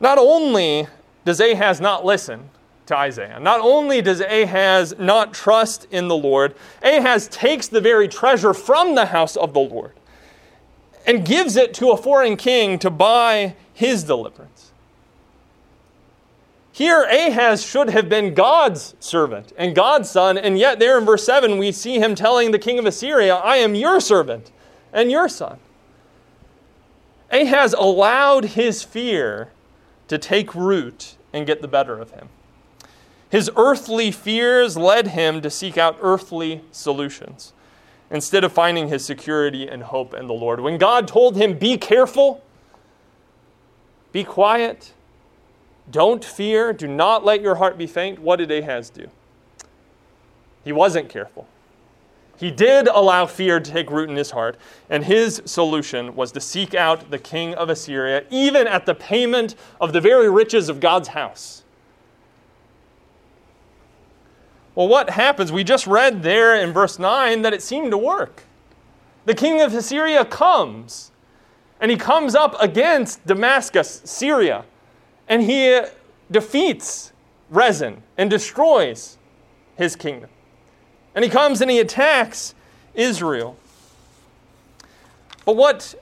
Not 0.01 0.17
only 0.17 0.88
does 1.23 1.39
Ahaz 1.39 1.79
not 1.79 2.03
listen 2.03 2.49
to 2.88 2.97
Isaiah, 2.97 3.39
not 3.39 3.62
only 3.62 4.01
does 4.01 4.19
Ahaz 4.19 4.93
not 4.99 5.34
trust 5.34 5.88
in 5.91 6.10
the 6.10 6.17
Lord, 6.17 6.56
Ahaz 6.84 7.29
takes 7.29 7.69
the 7.69 7.79
very 7.79 8.10
treasure 8.10 8.53
from 8.53 8.95
the 8.95 9.06
house 9.06 9.38
of 9.38 9.53
the 9.53 9.62
Lord 9.62 9.93
and 11.08 11.25
gives 11.25 11.56
it 11.56 11.73
to 11.75 11.91
a 11.91 11.97
foreign 11.97 12.36
king 12.36 12.77
to 12.79 12.89
buy 12.89 13.56
his 13.73 14.03
deliverance. 14.03 14.53
Here, 16.73 17.03
Ahaz 17.03 17.63
should 17.63 17.91
have 17.91 18.09
been 18.09 18.33
God's 18.33 18.95
servant 18.99 19.53
and 19.57 19.75
God's 19.75 20.09
son, 20.09 20.39
and 20.39 20.57
yet, 20.57 20.79
there 20.79 20.97
in 20.97 21.05
verse 21.05 21.23
7, 21.23 21.59
we 21.59 21.71
see 21.71 21.99
him 21.99 22.15
telling 22.15 22.49
the 22.49 22.57
king 22.57 22.79
of 22.79 22.86
Assyria, 22.88 23.36
I 23.36 23.57
am 23.57 23.75
your 23.75 24.01
servant 24.01 24.51
and 24.91 25.12
your 25.12 25.29
son. 25.29 25.59
Ahaz 27.31 27.73
allowed 27.73 28.45
his 28.45 28.81
fear 28.81 29.51
to 30.07 30.17
take 30.17 30.55
root 30.55 31.15
and 31.31 31.45
get 31.45 31.62
the 31.62 31.67
better 31.67 31.99
of 31.99 32.09
him. 32.09 32.29
His 33.29 33.51
earthly 33.55 34.09
fears 34.09 34.75
led 34.75 35.09
him 35.09 35.41
to 35.41 35.51
seek 35.51 35.77
out 35.77 35.99
earthly 36.01 36.62
solutions 36.71 37.53
instead 38.09 38.43
of 38.43 38.51
finding 38.51 38.88
his 38.88 39.05
security 39.05 39.67
and 39.67 39.83
hope 39.83 40.15
in 40.15 40.25
the 40.25 40.33
Lord. 40.33 40.59
When 40.59 40.79
God 40.79 41.07
told 41.07 41.38
him, 41.38 41.55
Be 41.55 41.77
careful, 41.77 42.43
be 44.12 44.23
quiet, 44.23 44.93
don't 45.89 46.24
fear. 46.24 46.74
Do 46.74 46.88
not 46.88 47.26
let 47.26 47.41
your 47.41 47.56
heart 47.56 47.78
be 47.78 47.88
faint. 47.88 48.19
What 48.19 48.38
did 48.38 48.52
Ahaz 48.52 48.89
do? 48.89 49.10
He 50.63 50.72
wasn't 50.72 51.10
careful. 51.10 51.48
He 52.38 52.52
did 52.52 52.88
allow 52.88 53.26
fear 53.26 53.60
to 53.60 53.72
take 53.72 53.91
root 53.91 54.10
in 54.10 54.15
his 54.15 54.32
heart, 54.32 54.58
and 54.89 55.06
his 55.06 55.41
solution 55.46 56.15
was 56.15 56.32
to 56.32 56.41
seek 56.41 56.74
out 56.74 57.12
the 57.12 57.19
king 57.19 57.54
of 57.54 57.69
Assyria, 57.69 58.26
even 58.30 58.67
at 58.67 58.86
the 58.86 58.96
payment 58.96 59.56
of 59.80 59.93
the 59.93 60.02
very 60.02 60.30
riches 60.30 60.67
of 60.67 60.80
God's 60.80 61.10
house. 61.10 61.63
Well, 64.76 64.88
what 64.88 65.12
happens? 65.12 65.52
We 65.52 65.63
just 65.63 65.86
read 65.86 66.24
there 66.24 66.56
in 66.56 66.74
verse 66.74 66.98
9 66.98 67.43
that 67.43 67.54
it 67.54 67.62
seemed 67.62 67.91
to 67.91 67.98
work. 67.98 68.43
The 69.26 69.36
king 69.36 69.62
of 69.62 69.74
Assyria 69.74 70.26
comes, 70.26 71.12
and 71.80 71.91
he 71.91 71.98
comes 71.98 72.34
up 72.34 72.56
against 72.60 73.26
Damascus, 73.26 74.02
Syria, 74.04 74.65
and 75.34 75.41
he 75.41 75.82
defeats 76.30 77.12
Rezin 77.50 78.04
and 78.19 78.30
destroys 78.30 79.17
his 79.76 79.96
kingdom. 79.96 80.30
And 81.15 81.26
he 81.26 81.32
comes 81.32 81.60
and 81.60 81.72
he 81.72 81.80
attacks 81.80 82.54
Israel. 82.93 83.58
But 85.43 85.56
what 85.56 85.96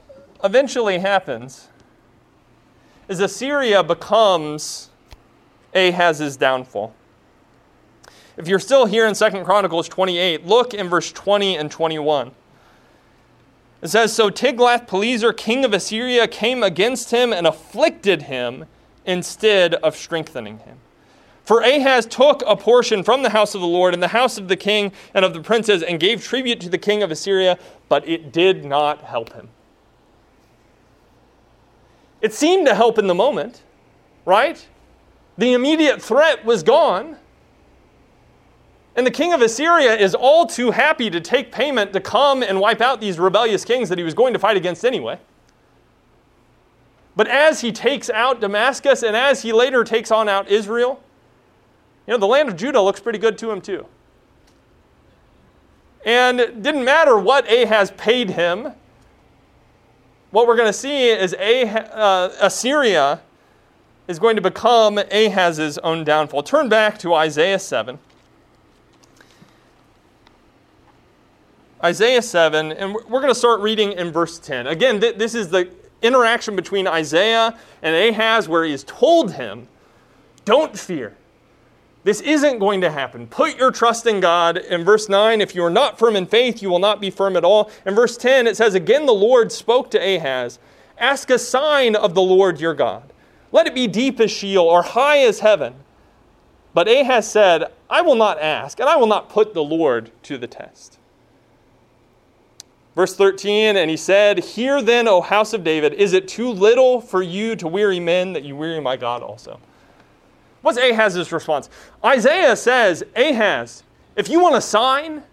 eventually 0.44 1.00
happens 1.00 1.70
is 3.08 3.22
Assyria 3.22 3.82
becomes 3.84 4.90
Ahaz's 5.74 6.36
downfall. 6.36 6.94
If 8.36 8.50
you're 8.50 8.60
still 8.60 8.86
here 8.86 9.08
in 9.08 9.16
2 9.16 9.46
Chronicles 9.46 9.88
28, 9.88 10.46
look 10.46 10.74
in 10.74 10.90
verse 10.90 11.10
20 11.10 11.56
and 11.56 11.72
21. 11.72 12.32
It 13.82 13.88
says, 13.88 14.14
So 14.14 14.30
Tiglath-Pileser, 14.30 15.32
king 15.32 15.64
of 15.64 15.74
Assyria, 15.74 16.28
came 16.28 16.64
against 16.64 17.12
him 17.12 17.32
and 17.32 17.48
afflicted 17.48 18.24
him 18.24 18.66
instead 19.06 19.76
of 19.76 19.96
strengthening 19.96 20.60
him. 20.60 20.78
For 21.44 21.62
Ahaz 21.62 22.06
took 22.06 22.44
a 22.46 22.56
portion 22.56 23.04
from 23.04 23.24
the 23.24 23.30
house 23.30 23.56
of 23.56 23.62
the 23.62 23.68
Lord 23.68 23.94
and 23.94 24.02
the 24.02 24.10
house 24.10 24.38
of 24.38 24.48
the 24.48 24.56
king 24.56 24.92
and 25.14 25.26
of 25.26 25.34
the 25.34 25.42
princes 25.42 25.82
and 25.84 26.00
gave 26.00 26.24
tribute 26.24 26.62
to 26.62 26.70
the 26.70 26.78
king 26.78 27.04
of 27.04 27.12
Assyria, 27.12 27.58
but 27.90 28.08
it 28.08 28.32
did 28.32 28.64
not 28.64 29.02
help 29.02 29.34
him. 29.34 29.50
It 32.22 32.34
seemed 32.34 32.68
to 32.68 32.76
help 32.76 33.00
in 33.00 33.08
the 33.08 33.16
moment, 33.16 33.64
right? 34.26 34.66
The 35.38 35.54
immediate 35.54 36.02
threat 36.02 36.46
was 36.46 36.62
gone. 36.62 37.18
And 38.96 39.08
the 39.08 39.12
king 39.12 39.34
of 39.34 39.42
Assyria 39.42 39.96
is 39.96 40.14
all 40.14 40.46
too 40.46 40.72
happy 40.72 41.10
to 41.10 41.20
take 41.20 41.52
payment 41.52 41.94
to 41.94 42.00
come 42.00 42.44
and 42.44 42.60
wipe 42.60 42.82
out 42.82 43.02
these 43.02 43.18
rebellious 43.18 43.66
kings 43.66 43.90
that 43.90 43.98
he 43.98 44.04
was 44.04 44.14
going 44.14 44.34
to 44.34 44.40
fight 44.40 44.58
against 44.58 44.86
anyway. 44.86 45.18
But 47.16 47.28
as 47.28 47.62
he 47.62 47.72
takes 47.72 48.10
out 48.10 48.40
Damascus 48.40 49.04
and 49.04 49.16
as 49.16 49.42
he 49.42 49.52
later 49.52 49.84
takes 49.84 50.12
on 50.12 50.30
out 50.30 50.48
Israel, 50.50 51.02
you 52.08 52.14
know, 52.14 52.18
the 52.18 52.28
land 52.28 52.50
of 52.50 52.56
Judah 52.56 52.82
looks 52.82 53.00
pretty 53.00 53.20
good 53.20 53.38
to 53.40 53.52
him 53.52 53.62
too. 53.62 53.86
And 56.06 56.40
it 56.40 56.64
didn't 56.64 56.84
matter 56.84 57.18
what 57.18 57.52
Ahaz 57.52 57.92
paid 57.92 58.32
him. 58.32 58.74
What 60.32 60.48
we're 60.48 60.56
going 60.56 60.70
to 60.70 60.74
see 60.74 61.10
is 61.10 61.34
uh, 61.34 62.34
Assyria 62.40 63.22
is 64.08 64.18
going 64.18 64.36
to 64.36 64.42
become 64.42 64.98
Ahaz's 64.98 65.78
own 65.80 66.04
downfall. 66.04 66.44
Turn 66.44 66.70
back 66.70 66.98
to 67.00 67.14
Isaiah 67.14 67.60
7. 67.60 68.00
Isaiah 71.84 72.22
7, 72.22 72.72
and 72.72 72.94
we're 72.94 73.22
going 73.22 73.28
to 73.28 73.36
start 73.36 73.60
reading 73.60 73.92
in 73.94 74.12
verse 74.12 74.38
10. 74.38 74.68
Again, 74.68 75.00
this 75.00 75.34
is 75.34 75.50
the 75.50 75.70
interaction 76.02 76.56
between 76.56 76.88
Isaiah 76.88 77.58
and 77.82 77.96
Ahaz 77.96 78.48
where 78.48 78.64
he 78.64 78.72
has 78.72 78.84
told 78.84 79.34
him, 79.34 79.68
Don't 80.46 80.78
fear. 80.78 81.16
This 82.04 82.22
isn't 82.22 82.58
going 82.58 82.82
to 82.82 82.90
happen. 82.90 83.28
Put 83.28 83.58
your 83.58 83.72
trust 83.72 84.08
in 84.08 84.20
God. 84.20 84.58
In 84.58 84.84
verse 84.84 85.08
9, 85.08 85.40
if 85.40 85.54
you 85.54 85.64
are 85.64 85.70
not 85.70 86.00
firm 86.00 86.16
in 86.16 86.26
faith, 86.26 86.62
you 86.62 86.70
will 86.70 86.80
not 86.80 87.00
be 87.00 87.12
firm 87.12 87.38
at 87.38 87.44
all. 87.44 87.70
In 87.86 87.94
verse 87.94 88.18
10, 88.18 88.48
it 88.48 88.58
says, 88.58 88.74
Again, 88.74 89.06
the 89.06 89.14
Lord 89.14 89.52
spoke 89.52 89.92
to 89.92 90.00
Ahaz 90.00 90.58
Ask 90.98 91.32
a 91.32 91.40
sign 91.40 91.96
of 91.96 92.14
the 92.14 92.22
Lord 92.22 92.60
your 92.60 92.76
God. 92.76 93.12
Let 93.52 93.68
it 93.68 93.74
be 93.74 93.88
deep 93.88 94.20
as 94.20 94.32
Sheol 94.32 94.64
or 94.64 94.84
high 94.84 95.20
as 95.20 95.40
heaven. 95.40 95.74
But 96.74 96.88
Ahaz 96.88 97.30
said, 97.30 97.66
I 97.90 98.02
will 98.02 98.16
not 98.16 98.40
ask, 98.40 98.80
and 98.80 98.88
I 98.88 98.96
will 98.96 99.08
not 99.08 99.28
put 99.28 99.54
the 99.54 99.64
Lord 99.64 100.12
to 100.24 100.38
the 100.38 100.48
test. 100.48 101.00
Verse 102.96 103.16
13, 103.16 103.78
and 103.78 103.90
he 103.90 103.96
said, 103.96 104.40
Hear 104.40 104.82
then, 104.82 105.08
O 105.08 105.22
house 105.22 105.54
of 105.54 105.64
David, 105.64 105.94
is 105.94 106.14
it 106.14 106.28
too 106.28 106.50
little 106.50 107.00
for 107.00 107.22
you 107.22 107.56
to 107.56 107.68
weary 107.68 108.00
men 108.00 108.34
that 108.34 108.44
you 108.44 108.56
weary 108.56 108.82
my 108.82 108.98
God 108.98 109.24
also? 109.24 109.60
What's 110.62 110.78
Ahaz's 110.78 111.32
response? 111.32 111.70
Isaiah 112.04 112.56
says, 112.56 113.04
Ahaz, 113.16 113.84
if 114.16 114.30
you 114.30 114.42
want 114.42 114.56
a 114.56 114.62
sign, 114.62 115.24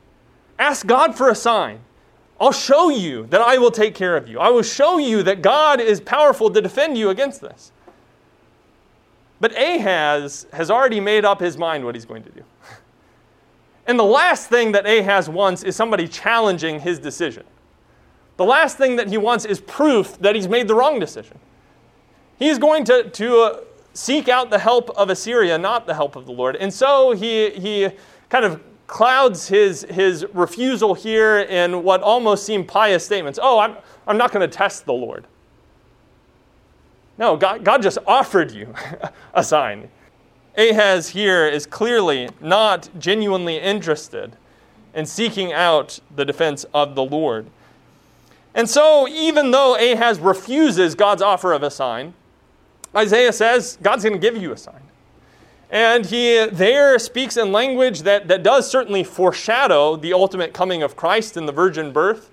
ask 0.59 0.87
God 0.87 1.17
for 1.17 1.31
a 1.31 1.35
sign. 1.35 1.81
I'll 2.41 2.53
show 2.53 2.89
you 2.89 3.27
that 3.27 3.41
I 3.41 3.59
will 3.59 3.73
take 3.73 3.95
care 3.95 4.17
of 4.17 4.29
you. 4.29 4.39
I 4.39 4.51
will 4.51 4.63
show 4.63 4.99
you 4.99 5.25
that 5.25 5.43
God 5.43 5.81
is 5.81 6.01
powerful 6.01 6.51
to 6.51 6.63
defend 6.63 6.97
you 6.97 7.11
against 7.11 7.41
this. 7.41 7.73
But 9.41 9.53
Ahaz 9.53 10.47
has 10.53 10.71
already 10.71 11.01
made 11.01 11.25
up 11.25 11.41
his 11.41 11.59
mind 11.59 11.85
what 11.85 11.97
he's 11.97 12.05
going 12.05 12.23
to 12.23 12.31
do. 12.31 12.43
And 13.89 13.99
the 13.99 14.05
last 14.05 14.49
thing 14.51 14.73
that 14.73 14.87
Ahaz 14.87 15.31
wants 15.31 15.63
is 15.63 15.75
somebody 15.75 16.07
challenging 16.07 16.79
his 16.79 16.99
decision. 16.99 17.45
The 18.37 18.45
last 18.45 18.77
thing 18.77 18.97
that 18.97 19.09
he 19.09 19.17
wants 19.17 19.47
is 19.47 19.61
proof 19.61 20.19
that 20.19 20.35
he's 20.37 20.47
made 20.47 20.69
the 20.69 20.75
wrong 20.75 21.01
decision. 21.01 21.39
He's 22.39 22.59
going 22.59 22.85
to, 22.85 23.09
to 23.09 23.41
uh, 23.41 23.61
seek 23.95 24.29
out 24.29 24.51
the 24.51 24.59
help 24.59 24.91
of 24.91 25.09
Assyria, 25.09 25.57
not 25.57 25.87
the 25.87 25.95
help 25.95 26.17
of 26.17 26.27
the 26.27 26.33
Lord. 26.33 26.55
And 26.55 26.73
so 26.73 27.13
he, 27.13 27.51
he 27.51 27.89
kind 28.29 28.45
of 28.45 28.63
clouds 28.87 29.49
his, 29.49 29.87
his 29.91 30.27
refusal 30.35 30.93
here 30.93 31.39
in 31.39 31.83
what 31.83 32.03
almost 32.03 32.45
seem 32.45 32.67
pious 32.67 33.05
statements. 33.05 33.39
Oh, 33.43 33.59
I'm, 33.59 33.77
I'm 34.07 34.19
not 34.19 34.33
going 34.33 34.49
to 34.49 34.55
test 34.55 34.85
the 34.85 34.93
Lord. 34.93 35.27
No, 37.17 37.37
God, 37.39 37.65
God 37.65 37.83
just 37.83 37.99
offered 38.07 38.53
you 38.53 38.73
a 39.35 39.43
sign. 39.43 39.89
Ahaz 40.59 41.11
here 41.11 41.47
is 41.47 41.67
clearly 41.67 42.29
not 42.41 42.91
genuinely 42.99 43.59
interested 43.59 44.37
in 44.93 45.07
seeking 45.07 45.53
out 45.53 46.01
the 46.15 46.25
defense 46.25 46.67
of 46.75 46.97
the 46.97 47.05
Lord. 47.05 47.47
And 48.57 48.69
so, 48.69 49.07
even 49.07 49.53
though 49.53 49.77
Ahaz 49.77 50.19
refuses 50.19 50.97
God's 50.97 51.23
offer 51.23 51.53
of 51.53 51.63
a 51.63 51.71
sign, 51.71 52.13
Isaiah 52.97 53.33
says, 53.33 53.79
God's 53.81 54.03
going 54.03 54.15
to 54.15 54.19
give 54.19 54.37
you 54.37 54.53
a 54.53 54.57
sign. 54.57 54.81
And 55.71 56.07
he 56.07 56.47
there 56.47 56.99
speaks 56.99 57.37
in 57.37 57.53
language 57.53 58.03
that, 58.03 58.27
that 58.27 58.43
does 58.43 58.69
certainly 58.69 59.05
foreshadow 59.05 59.95
the 59.95 60.13
ultimate 60.13 60.53
coming 60.55 60.83
of 60.83 60.97
Christ 60.97 61.37
in 61.37 61.47
the 61.47 61.53
virgin 61.53 61.93
birth, 61.93 62.31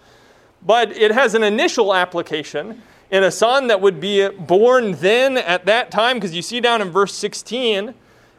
but 0.65 0.97
it 0.97 1.11
has 1.11 1.35
an 1.35 1.43
initial 1.43 1.93
application 1.93 2.81
in 3.11 3.23
a 3.23 3.29
son 3.29 3.67
that 3.67 3.81
would 3.81 3.99
be 3.99 4.27
born 4.29 4.93
then 4.93 5.37
at 5.37 5.65
that 5.67 5.91
time, 5.91 6.17
because 6.17 6.33
you 6.33 6.41
see 6.41 6.59
down 6.59 6.81
in 6.81 6.89
verse 6.89 7.13
16, 7.13 7.93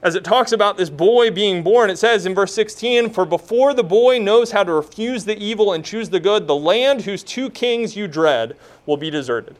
as 0.07 0.14
it 0.14 0.23
talks 0.23 0.53
about 0.53 0.77
this 0.77 0.88
boy 0.88 1.33
being 1.33 1.64
born, 1.64 1.90
it 1.90 1.99
says 1.99 2.27
in 2.27 2.33
verse 2.33 2.55
16, 2.55 3.11
For 3.11 3.27
before 3.27 3.75
the 3.75 3.83
boy 3.83 4.21
knows 4.21 4.53
how 4.53 4.62
to 4.62 4.73
refuse 4.73 5.25
the 5.25 5.37
evil 5.37 5.73
and 5.73 5.85
choose 5.85 6.11
the 6.11 6.21
good, 6.21 6.47
the 6.47 6.55
land 6.55 7.03
whose 7.03 7.25
two 7.25 7.51
kings 7.51 7.97
you 7.97 8.07
dread 8.07 8.57
will 8.87 8.97
be 8.97 9.11
deserted 9.11 9.57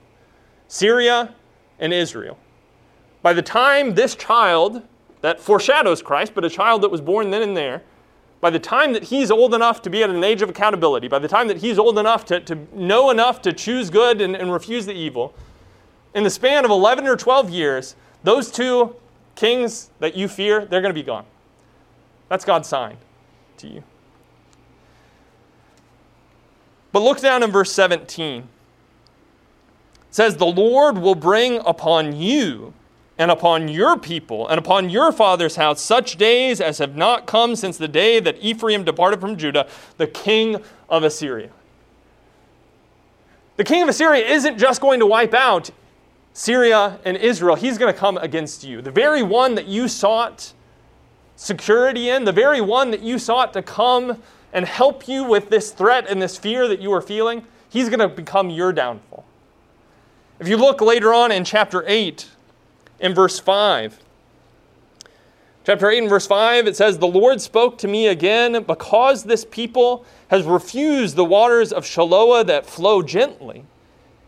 Syria 0.69 1.35
and 1.81 1.93
Israel. 1.93 2.39
By 3.23 3.33
the 3.33 3.43
time 3.43 3.97
this 3.97 4.15
child, 4.15 4.83
that 5.21 5.41
foreshadows 5.41 6.01
Christ, 6.01 6.33
but 6.33 6.45
a 6.45 6.51
child 6.51 6.81
that 6.83 6.93
was 6.93 7.01
born 7.01 7.31
then 7.31 7.43
and 7.43 7.57
there, 7.57 7.83
by 8.41 8.51
the 8.51 8.61
time 8.61 8.93
that 8.93 9.03
he's 9.03 9.33
old 9.33 9.53
enough 9.53 9.83
to 9.83 9.91
be 9.91 10.05
at 10.05 10.11
an 10.11 10.23
age 10.23 10.43
of 10.43 10.49
accountability, 10.49 11.09
by 11.09 11.19
the 11.19 11.27
time 11.27 11.49
that 11.49 11.57
he's 11.57 11.77
old 11.77 11.99
enough 11.99 12.25
to, 12.27 12.39
to 12.39 12.55
know 12.73 13.11
enough 13.11 13.43
to 13.43 13.53
choose 13.53 13.91
good 13.91 14.21
and, 14.21 14.37
and 14.37 14.53
refuse 14.53 14.87
the 14.87 14.95
evil, 14.95 15.35
in 16.15 16.23
the 16.23 16.31
span 16.31 16.65
of 16.65 16.71
11 16.71 17.09
or 17.09 17.17
12 17.17 17.51
years, 17.51 17.97
those 18.23 18.53
two 18.53 18.95
kings 19.37 19.91
that 20.01 20.17
you 20.17 20.27
fear, 20.27 20.65
they're 20.65 20.81
going 20.81 20.95
to 20.95 21.01
be 21.01 21.05
gone. 21.05 21.25
That's 22.29 22.45
God's 22.45 22.69
sign 22.69 22.97
to 23.59 23.69
you. 23.69 23.85
But 26.91 27.01
look 27.03 27.21
down 27.21 27.43
in 27.43 27.51
verse 27.51 27.71
17. 27.73 28.43
It 28.43 28.47
says, 30.11 30.37
The 30.37 30.47
Lord 30.47 30.99
will 30.99 31.15
bring 31.15 31.61
upon 31.67 32.17
you 32.17 32.73
and 33.19 33.31
upon 33.31 33.69
your 33.69 33.99
people 33.99 34.49
and 34.49 34.59
upon 34.59 34.91
your 34.91 35.13
father's 35.13 35.57
house 35.57 35.81
such 35.81 36.17
days 36.17 36.61
as 36.61 36.79
have 36.79 36.97
not 36.97 37.27
come 37.27 37.57
since 37.57 37.77
the 37.79 37.89
day 37.89 38.21
that 38.21 38.39
Ephraim 38.41 38.85
departed 38.85 39.21
from 39.21 39.37
Judah, 39.37 39.69
the 39.97 40.07
king 40.07 40.63
of 40.89 41.03
Assyria. 41.03 41.51
The 43.57 43.65
king 43.65 43.83
of 43.83 43.89
Assyria 43.89 44.27
isn't 44.27 44.59
just 44.59 44.81
going 44.81 45.01
to 45.01 45.07
wipe 45.07 45.35
out 45.35 45.71
Syria 46.37 47.01
and 47.07 47.17
Israel, 47.17 47.57
he's 47.57 47.79
going 47.79 47.91
to 47.91 47.99
come 47.99 48.19
against 48.19 48.63
you. 48.63 48.83
The 48.83 48.91
very 48.91 49.23
one 49.23 49.55
that 49.55 49.69
you 49.69 49.89
sought 49.89 50.53
security 51.35 52.11
in, 52.11 52.25
the 52.25 52.33
very 52.33 52.61
one 52.61 52.91
that 52.91 53.01
you 53.01 53.19
sought 53.19 53.55
to 53.55 53.63
come 53.63 54.21
and 54.53 54.67
help 54.67 55.09
you 55.09 55.25
with 55.25 55.49
this 55.49 55.71
threat 55.71 56.07
and 56.11 56.21
this 56.21 56.37
fear 56.37 56.69
that 56.69 56.79
you 56.79 56.91
were 56.91 57.01
feeling, 57.01 57.47
he's 57.71 57.89
going 57.89 58.01
to 58.01 58.09
become 58.09 58.51
your 58.51 58.71
downfall. 58.71 59.25
If 60.39 60.47
you 60.47 60.59
look 60.59 60.83
later 60.83 61.15
on 61.15 61.33
in 61.33 61.43
chapter 61.43 61.83
8, 61.87 62.29
in 63.01 63.15
verse 63.15 63.39
5, 63.39 63.99
Chapter 65.65 65.91
8 65.91 65.99
and 66.01 66.09
verse 66.11 66.27
5, 66.27 66.67
it 66.67 66.77
says, 66.77 66.99
The 66.99 67.07
Lord 67.07 67.41
spoke 67.41 67.79
to 67.79 67.89
me 67.89 68.09
again, 68.09 68.63
because 68.63 69.25
this 69.25 69.47
people 69.47 70.05
has 70.29 70.45
refused 70.45 71.17
the 71.17 71.25
waters 71.25 71.73
of 71.73 71.85
Shiloah 71.85 72.47
that 72.47 72.67
flow 72.67 73.03
gently, 73.03 73.65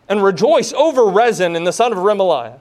and 0.09 0.23
rejoice 0.23 0.73
over 0.73 1.07
Rezin 1.07 1.57
and 1.57 1.67
the 1.67 1.73
son 1.73 1.93
of 1.93 1.99
Remaliah. 1.99 2.61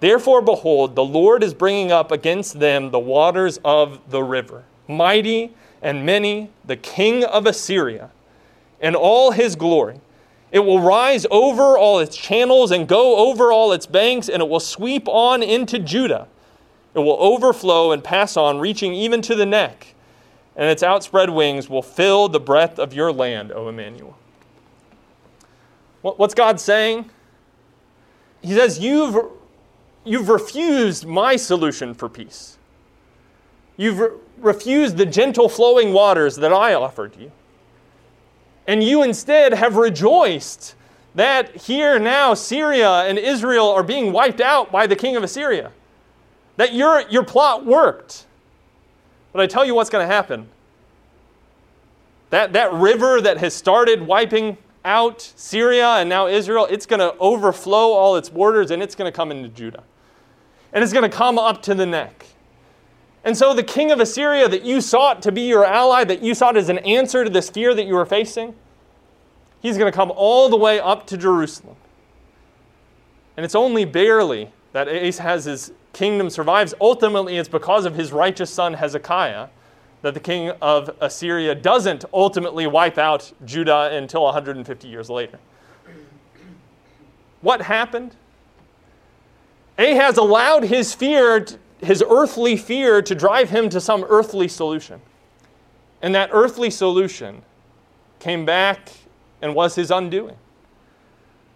Therefore, 0.00 0.40
behold, 0.40 0.94
the 0.94 1.04
Lord 1.04 1.42
is 1.42 1.52
bringing 1.52 1.92
up 1.92 2.10
against 2.10 2.58
them 2.58 2.90
the 2.90 2.98
waters 2.98 3.58
of 3.64 4.00
the 4.10 4.22
river, 4.22 4.64
mighty 4.88 5.54
and 5.82 6.06
many, 6.06 6.50
the 6.64 6.76
king 6.76 7.24
of 7.24 7.46
Assyria, 7.46 8.10
and 8.80 8.96
all 8.96 9.32
his 9.32 9.56
glory. 9.56 10.00
It 10.52 10.60
will 10.60 10.80
rise 10.80 11.26
over 11.30 11.76
all 11.76 11.98
its 11.98 12.16
channels 12.16 12.70
and 12.70 12.88
go 12.88 13.28
over 13.28 13.52
all 13.52 13.72
its 13.72 13.86
banks, 13.86 14.28
and 14.28 14.42
it 14.42 14.48
will 14.48 14.60
sweep 14.60 15.06
on 15.06 15.42
into 15.42 15.78
Judah 15.78 16.26
it 16.94 16.98
will 16.98 17.16
overflow 17.20 17.92
and 17.92 18.02
pass 18.02 18.36
on, 18.36 18.58
reaching 18.58 18.94
even 18.94 19.22
to 19.22 19.34
the 19.34 19.46
neck, 19.46 19.94
and 20.56 20.68
its 20.68 20.82
outspread 20.82 21.30
wings 21.30 21.68
will 21.70 21.82
fill 21.82 22.28
the 22.28 22.40
breadth 22.40 22.78
of 22.78 22.92
your 22.92 23.12
land, 23.12 23.52
O 23.52 23.68
Emmanuel. 23.68 24.16
What's 26.02 26.34
God 26.34 26.58
saying? 26.58 27.10
He 28.42 28.54
says, 28.54 28.78
You've, 28.78 29.26
you've 30.04 30.28
refused 30.28 31.06
my 31.06 31.36
solution 31.36 31.94
for 31.94 32.08
peace. 32.08 32.58
You've 33.76 33.98
re- 33.98 34.10
refused 34.38 34.96
the 34.96 35.06
gentle 35.06 35.48
flowing 35.48 35.92
waters 35.92 36.36
that 36.36 36.52
I 36.52 36.74
offered 36.74 37.16
you. 37.16 37.30
And 38.66 38.82
you 38.82 39.02
instead 39.02 39.52
have 39.54 39.76
rejoiced 39.76 40.74
that 41.14 41.54
here 41.56 41.98
now 41.98 42.34
Syria 42.34 43.02
and 43.02 43.18
Israel 43.18 43.68
are 43.68 43.82
being 43.82 44.12
wiped 44.12 44.40
out 44.40 44.70
by 44.70 44.86
the 44.86 44.96
king 44.96 45.16
of 45.16 45.22
Assyria 45.22 45.72
that 46.56 46.74
your, 46.74 47.08
your 47.08 47.24
plot 47.24 47.64
worked. 47.64 48.26
But 49.32 49.40
I 49.40 49.46
tell 49.46 49.64
you 49.64 49.74
what's 49.74 49.90
going 49.90 50.06
to 50.06 50.14
happen. 50.14 50.48
That, 52.30 52.52
that 52.52 52.72
river 52.72 53.20
that 53.20 53.38
has 53.38 53.54
started 53.54 54.02
wiping 54.02 54.56
out 54.84 55.32
Syria 55.36 55.96
and 55.96 56.08
now 56.08 56.26
Israel, 56.26 56.66
it's 56.70 56.86
going 56.86 57.00
to 57.00 57.16
overflow 57.18 57.92
all 57.92 58.16
its 58.16 58.28
borders 58.28 58.70
and 58.70 58.82
it's 58.82 58.94
going 58.94 59.10
to 59.10 59.14
come 59.16 59.30
into 59.30 59.48
Judah. 59.48 59.84
And 60.72 60.82
it's 60.82 60.92
going 60.92 61.08
to 61.08 61.14
come 61.14 61.38
up 61.38 61.62
to 61.62 61.74
the 61.74 61.86
neck. 61.86 62.26
And 63.24 63.36
so 63.36 63.52
the 63.52 63.62
king 63.62 63.90
of 63.90 64.00
Assyria 64.00 64.48
that 64.48 64.64
you 64.64 64.80
sought 64.80 65.20
to 65.22 65.32
be 65.32 65.42
your 65.42 65.64
ally, 65.64 66.04
that 66.04 66.22
you 66.22 66.34
sought 66.34 66.56
as 66.56 66.68
an 66.68 66.78
answer 66.78 67.24
to 67.24 67.30
this 67.30 67.50
fear 67.50 67.74
that 67.74 67.84
you 67.84 67.94
were 67.94 68.06
facing, 68.06 68.54
he's 69.60 69.76
going 69.76 69.90
to 69.90 69.96
come 69.96 70.10
all 70.14 70.48
the 70.48 70.56
way 70.56 70.80
up 70.80 71.06
to 71.08 71.16
Jerusalem. 71.16 71.76
And 73.36 73.44
it's 73.44 73.54
only 73.54 73.84
barely 73.84 74.50
that 74.72 74.88
Ahaz's 74.88 75.72
kingdom 75.92 76.30
survives, 76.30 76.72
ultimately 76.80 77.36
it's 77.36 77.48
because 77.48 77.84
of 77.84 77.94
his 77.94 78.12
righteous 78.12 78.50
son 78.50 78.74
Hezekiah 78.74 79.48
that 80.02 80.14
the 80.14 80.20
king 80.20 80.50
of 80.62 80.90
Assyria 81.00 81.54
doesn't 81.54 82.04
ultimately 82.12 82.66
wipe 82.66 82.98
out 82.98 83.32
Judah 83.44 83.90
until 83.92 84.24
150 84.24 84.88
years 84.88 85.10
later. 85.10 85.38
What 87.40 87.62
happened? 87.62 88.16
Ahaz 89.78 90.16
allowed 90.16 90.64
his 90.64 90.94
fear, 90.94 91.46
his 91.80 92.04
earthly 92.08 92.56
fear, 92.56 93.00
to 93.02 93.14
drive 93.14 93.50
him 93.50 93.68
to 93.70 93.80
some 93.80 94.04
earthly 94.08 94.48
solution. 94.48 95.00
And 96.02 96.14
that 96.14 96.30
earthly 96.32 96.70
solution 96.70 97.42
came 98.18 98.44
back 98.44 98.90
and 99.42 99.54
was 99.54 99.74
his 99.74 99.90
undoing. 99.90 100.36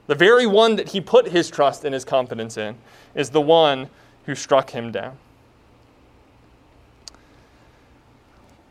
The 0.06 0.14
very 0.14 0.46
one 0.46 0.76
that 0.76 0.88
he 0.88 1.00
put 1.00 1.28
his 1.28 1.50
trust 1.50 1.84
and 1.84 1.94
his 1.94 2.04
confidence 2.04 2.56
in 2.56 2.76
is 3.14 3.30
the 3.30 3.40
one 3.40 3.88
who 4.26 4.34
struck 4.34 4.70
him 4.70 4.92
down. 4.92 5.16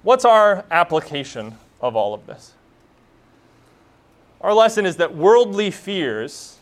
What's 0.04 0.26
our 0.26 0.66
application 0.70 1.58
of 1.82 1.96
all 1.96 2.14
of 2.14 2.28
this? 2.28 2.54
Our 4.42 4.54
lesson 4.54 4.86
is 4.86 4.98
that 4.98 5.16
worldly 5.16 5.72
fears 5.72 6.58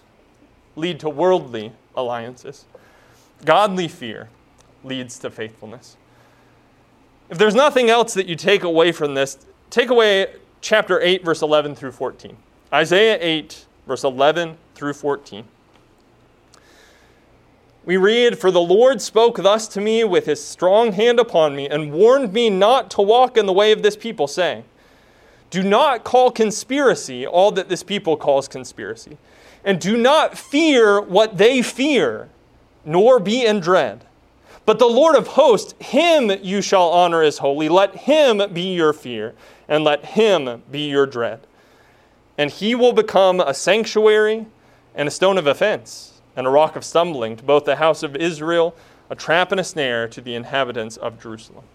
lead 0.76 1.00
to 1.00 1.10
worldly 1.10 1.74
alliances. 1.96 2.66
Godly 3.44 3.88
fear 3.88 4.30
leads 4.84 5.18
to 5.20 5.32
faithfulness. 5.32 5.98
If 7.32 7.40
there's 7.40 7.56
nothing 7.56 7.90
else 7.90 8.14
that 8.14 8.28
you 8.28 8.36
take 8.36 8.64
away 8.64 8.92
from 8.92 9.16
this, 9.16 9.40
take 9.72 9.90
away 9.90 10.36
chapter 10.62 11.02
8, 11.02 11.26
verse 11.26 11.42
11 11.42 11.76
through 11.76 11.94
14. 11.94 12.38
Isaiah 12.72 13.18
8, 13.20 13.66
verse 13.88 14.04
11 14.04 14.58
through 14.76 14.94
14. 14.94 15.46
We 17.84 17.98
read, 17.98 18.38
For 18.38 18.52
the 18.52 18.62
Lord 18.62 19.02
spoke 19.02 19.38
thus 19.38 19.68
to 19.70 19.82
me 19.82 20.04
with 20.04 20.28
his 20.28 20.44
strong 20.44 20.92
hand 20.92 21.20
upon 21.20 21.56
me, 21.56 21.68
and 21.68 21.92
warned 21.92 22.32
me 22.32 22.50
not 22.50 22.92
to 22.92 23.02
walk 23.02 23.38
in 23.38 23.48
the 23.48 23.54
way 23.54 23.72
of 23.72 23.82
this 23.82 23.96
people, 23.96 24.28
saying, 24.28 24.66
Do 25.50 25.64
not 25.64 26.04
call 26.04 26.30
conspiracy 26.30 27.26
all 27.26 27.52
that 27.54 27.70
this 27.70 27.82
people 27.82 28.18
calls 28.18 28.48
conspiracy, 28.48 29.18
and 29.64 29.82
do 29.82 29.98
not 29.98 30.38
fear 30.38 31.02
what 31.02 31.40
they 31.40 31.64
fear, 31.64 32.30
nor 32.86 33.20
be 33.20 33.44
in 33.46 33.60
dread. 33.60 34.06
But 34.64 34.78
the 34.78 34.86
Lord 34.86 35.16
of 35.16 35.30
hosts, 35.30 35.74
him 35.84 36.32
you 36.44 36.62
shall 36.62 36.90
honor 36.90 37.24
as 37.24 37.40
holy. 37.40 37.68
Let 37.68 37.96
him 37.96 38.44
be 38.54 38.76
your 38.76 38.94
fear, 38.94 39.34
and 39.68 39.84
let 39.84 40.06
him 40.06 40.62
be 40.70 40.88
your 40.88 41.08
dread. 41.08 41.48
And 42.38 42.52
he 42.52 42.76
will 42.76 42.94
become 42.94 43.40
a 43.40 43.56
sanctuary 43.56 44.46
and 44.94 45.08
a 45.08 45.12
stone 45.12 45.40
of 45.40 45.48
offense 45.48 46.11
and 46.42 46.48
a 46.48 46.52
rock 46.52 46.76
of 46.76 46.84
stumbling 46.84 47.36
to 47.38 47.44
both 47.44 47.66
the 47.66 47.76
house 47.76 48.02
of 48.02 48.16
Israel, 48.16 48.76
a 49.12 49.16
trap 49.16 49.52
and 49.52 49.62
a 49.62 49.64
snare 49.64 50.08
to 50.08 50.20
the 50.20 50.34
inhabitants 50.34 50.98
of 50.98 51.22
Jerusalem. 51.22 51.66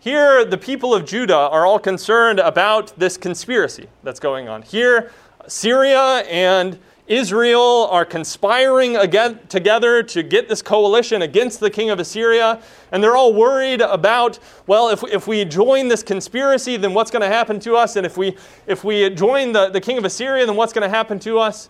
Here, 0.00 0.44
the 0.44 0.58
people 0.58 0.92
of 0.92 1.04
Judah 1.04 1.36
are 1.36 1.64
all 1.64 1.78
concerned 1.78 2.40
about 2.40 2.92
this 2.98 3.16
conspiracy 3.16 3.86
that's 4.02 4.18
going 4.18 4.48
on. 4.48 4.62
Here, 4.62 5.12
Syria 5.46 6.24
and 6.28 6.80
Israel 7.06 7.86
are 7.90 8.06
conspiring 8.06 8.96
again, 8.96 9.38
together 9.50 10.02
to 10.02 10.22
get 10.22 10.48
this 10.48 10.62
coalition 10.62 11.20
against 11.20 11.60
the 11.60 11.68
king 11.68 11.90
of 11.90 12.00
Assyria. 12.00 12.62
And 12.92 13.04
they're 13.04 13.16
all 13.16 13.34
worried 13.34 13.82
about, 13.82 14.38
well, 14.66 14.88
if, 14.88 15.04
if 15.04 15.26
we 15.26 15.44
join 15.44 15.88
this 15.88 16.02
conspiracy, 16.02 16.78
then 16.78 16.94
what's 16.94 17.10
going 17.10 17.20
to 17.20 17.28
happen 17.28 17.60
to 17.60 17.76
us? 17.76 17.96
And 17.96 18.06
if 18.06 18.16
we, 18.16 18.36
if 18.66 18.84
we 18.84 19.10
join 19.10 19.52
the, 19.52 19.68
the 19.68 19.82
king 19.82 19.98
of 19.98 20.04
Assyria, 20.06 20.46
then 20.46 20.56
what's 20.56 20.72
going 20.72 20.88
to 20.88 20.94
happen 20.94 21.18
to 21.20 21.38
us? 21.38 21.68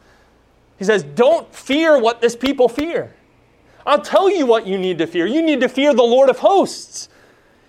He 0.78 0.84
says, 0.84 1.02
Don't 1.02 1.52
fear 1.52 1.98
what 1.98 2.20
this 2.20 2.36
people 2.36 2.68
fear. 2.68 3.12
I'll 3.84 4.00
tell 4.00 4.30
you 4.30 4.46
what 4.46 4.66
you 4.66 4.78
need 4.78 4.98
to 4.98 5.06
fear. 5.06 5.26
You 5.26 5.42
need 5.42 5.60
to 5.60 5.68
fear 5.68 5.92
the 5.94 6.02
Lord 6.02 6.30
of 6.30 6.38
hosts. 6.38 7.08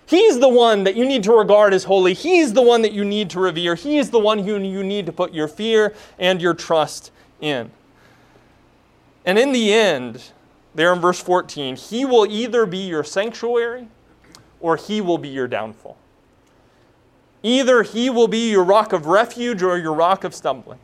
He's 0.05 0.39
the 0.39 0.47
one 0.47 0.83
that 0.83 0.95
you 0.95 1.03
need 1.03 1.23
to 1.23 1.33
regard 1.33 1.73
as 1.73 1.85
holy. 1.85 2.13
He's 2.13 2.53
the 2.53 2.61
one 2.61 2.83
that 2.83 2.93
you 2.93 3.03
need 3.03 3.31
to 3.31 3.39
revere. 3.39 3.73
He's 3.73 4.11
the 4.11 4.19
one 4.19 4.37
who 4.37 4.59
you 4.59 4.83
need 4.83 5.07
to 5.07 5.11
put 5.11 5.33
your 5.33 5.47
fear 5.47 5.95
and 6.19 6.39
your 6.39 6.53
trust 6.53 7.11
in. 7.41 7.71
And 9.25 9.39
in 9.39 9.51
the 9.51 9.73
end, 9.73 10.31
there 10.75 10.93
in 10.93 10.99
verse 10.99 11.19
14, 11.19 11.75
he 11.75 12.05
will 12.05 12.25
either 12.25 12.65
be 12.65 12.79
your 12.79 13.03
sanctuary 13.03 13.87
or 14.59 14.77
he 14.77 15.01
will 15.01 15.17
be 15.17 15.29
your 15.29 15.47
downfall. 15.47 15.97
Either 17.43 17.83
he 17.83 18.09
will 18.09 18.27
be 18.27 18.49
your 18.49 18.63
rock 18.63 18.93
of 18.93 19.05
refuge 19.05 19.61
or 19.61 19.77
your 19.77 19.93
rock 19.93 20.23
of 20.23 20.33
stumbling. 20.33 20.79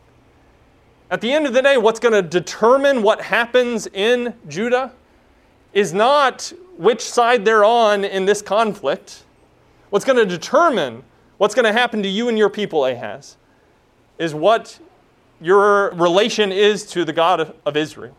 At 1.10 1.20
the 1.20 1.34
end 1.34 1.46
of 1.46 1.54
the 1.54 1.62
day, 1.62 1.78
what's 1.78 2.00
going 2.00 2.14
to 2.14 2.22
determine 2.22 3.04
what 3.04 3.22
happens 3.22 3.88
in 3.88 4.34
Judah 4.48 4.94
is 5.74 5.94
not 5.94 6.54
which 6.78 7.02
side 7.02 7.44
they're 7.44 7.66
on 7.66 8.06
in 8.06 8.26
this 8.26 8.42
conflict. 8.42 9.24
What's 9.90 10.06
going 10.06 10.18
to 10.18 10.26
determine 10.26 11.04
what's 11.38 11.54
going 11.54 11.66
to 11.66 11.74
happen 11.74 12.02
to 12.04 12.08
you 12.08 12.30
and 12.30 12.38
your 12.38 12.50
people, 12.50 12.86
Ahaz, 12.86 13.36
is 14.18 14.34
what 14.34 14.80
your 15.42 15.92
relation 15.92 16.52
is 16.52 16.86
to 16.88 17.04
the 17.04 17.14
God 17.14 17.54
of 17.66 17.76
Israel. 17.76 18.16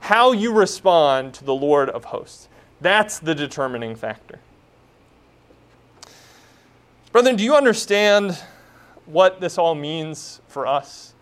How 0.00 0.32
you 0.32 0.52
respond 0.52 1.34
to 1.34 1.44
the 1.44 1.54
Lord 1.54 1.90
of 1.90 2.06
hosts. 2.06 2.48
That's 2.80 3.18
the 3.18 3.34
determining 3.34 3.94
factor. 3.94 4.40
Brethren, 7.12 7.36
do 7.36 7.44
you 7.44 7.54
understand 7.54 8.38
what 9.06 9.40
this 9.40 9.56
all 9.58 9.74
means 9.74 10.40
for 10.48 10.66
us? 10.66 11.14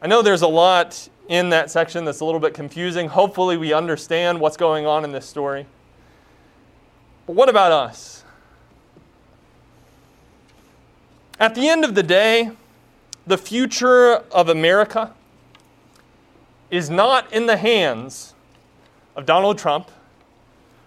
I 0.00 0.06
know 0.06 0.22
there's 0.22 0.42
a 0.42 0.48
lot 0.48 1.08
in 1.28 1.50
that 1.50 1.70
section 1.70 2.04
that's 2.04 2.20
a 2.20 2.24
little 2.24 2.40
bit 2.40 2.54
confusing. 2.54 3.08
Hopefully, 3.08 3.56
we 3.56 3.72
understand 3.72 4.40
what's 4.40 4.56
going 4.56 4.86
on 4.86 5.04
in 5.04 5.12
this 5.12 5.26
story. 5.26 5.66
But 7.26 7.34
what 7.34 7.48
about 7.48 7.72
us? 7.72 8.22
At 11.40 11.54
the 11.54 11.68
end 11.68 11.84
of 11.84 11.94
the 11.94 12.02
day, 12.02 12.52
the 13.28 13.36
future 13.36 14.22
of 14.32 14.48
America 14.48 15.12
is 16.70 16.88
not 16.88 17.30
in 17.30 17.44
the 17.44 17.58
hands 17.58 18.32
of 19.14 19.26
Donald 19.26 19.58
Trump 19.58 19.90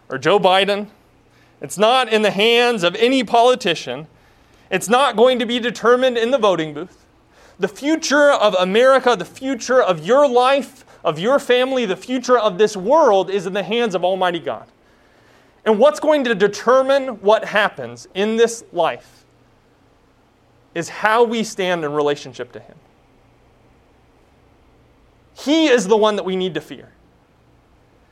or 0.09 0.17
Joe 0.17 0.39
Biden. 0.39 0.87
It's 1.61 1.77
not 1.77 2.11
in 2.11 2.23
the 2.23 2.31
hands 2.31 2.83
of 2.83 2.95
any 2.95 3.23
politician. 3.23 4.07
It's 4.71 4.89
not 4.89 5.15
going 5.15 5.37
to 5.37 5.45
be 5.45 5.59
determined 5.59 6.17
in 6.17 6.31
the 6.31 6.39
voting 6.39 6.73
booth. 6.73 7.05
The 7.59 7.67
future 7.67 8.31
of 8.31 8.55
America, 8.55 9.15
the 9.15 9.23
future 9.23 9.81
of 9.81 10.03
your 10.03 10.27
life, 10.27 10.83
of 11.03 11.19
your 11.19 11.37
family, 11.37 11.85
the 11.85 11.95
future 11.95 12.39
of 12.39 12.57
this 12.57 12.75
world 12.75 13.29
is 13.29 13.45
in 13.45 13.53
the 13.53 13.61
hands 13.61 13.93
of 13.93 14.03
Almighty 14.03 14.39
God. 14.39 14.65
And 15.63 15.77
what's 15.77 15.99
going 15.99 16.23
to 16.23 16.33
determine 16.33 17.21
what 17.21 17.45
happens 17.45 18.07
in 18.15 18.35
this 18.35 18.63
life 18.73 19.20
is 20.73 20.89
how 20.89 21.23
we 21.23 21.43
stand 21.43 21.83
in 21.83 21.93
relationship 21.93 22.51
to 22.53 22.59
Him. 22.59 22.75
He 25.33 25.67
is 25.67 25.87
the 25.87 25.97
one 25.97 26.15
that 26.17 26.23
we 26.23 26.35
need 26.35 26.53
to 26.53 26.61
fear. 26.61 26.89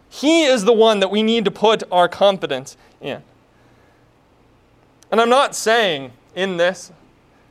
He 0.09 0.45
is 0.45 0.65
the 0.65 0.73
one 0.73 0.99
that 0.99 1.11
we 1.11 1.21
need 1.21 1.45
to 1.45 1.51
put 1.51 1.83
our 1.91 2.09
confidence 2.09 2.75
in. 2.99 3.21
And 5.11 5.21
I'm 5.21 5.29
not 5.29 5.55
saying 5.55 6.11
in 6.35 6.57
this 6.57 6.91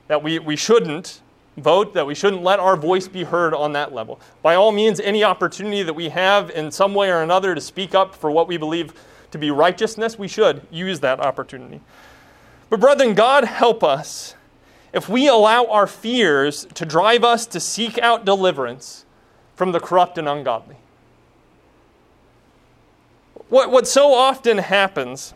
that 0.08 0.22
we, 0.22 0.38
we 0.38 0.56
shouldn't 0.56 1.20
vote, 1.56 1.94
that 1.94 2.06
we 2.06 2.14
shouldn't 2.14 2.42
let 2.42 2.60
our 2.60 2.76
voice 2.76 3.08
be 3.08 3.24
heard 3.24 3.54
on 3.54 3.72
that 3.72 3.92
level. 3.92 4.20
By 4.42 4.54
all 4.54 4.72
means, 4.72 5.00
any 5.00 5.24
opportunity 5.24 5.82
that 5.82 5.94
we 5.94 6.08
have 6.08 6.50
in 6.50 6.70
some 6.70 6.94
way 6.94 7.10
or 7.10 7.22
another 7.22 7.54
to 7.54 7.60
speak 7.60 7.94
up 7.94 8.14
for 8.14 8.30
what 8.30 8.48
we 8.48 8.56
believe 8.56 8.94
to 9.30 9.38
be 9.38 9.50
righteousness, 9.50 10.18
we 10.18 10.28
should 10.28 10.66
use 10.70 11.00
that 11.00 11.20
opportunity. 11.20 11.80
But, 12.70 12.80
brethren, 12.80 13.14
God 13.14 13.44
help 13.44 13.82
us 13.84 14.34
if 14.92 15.08
we 15.08 15.28
allow 15.28 15.66
our 15.66 15.86
fears 15.86 16.66
to 16.74 16.84
drive 16.84 17.24
us 17.24 17.46
to 17.46 17.60
seek 17.60 17.98
out 17.98 18.24
deliverance 18.24 19.04
from 19.54 19.72
the 19.72 19.80
corrupt 19.80 20.18
and 20.18 20.28
ungodly. 20.28 20.76
What, 23.48 23.70
what 23.70 23.86
so 23.86 24.14
often 24.14 24.58
happens 24.58 25.34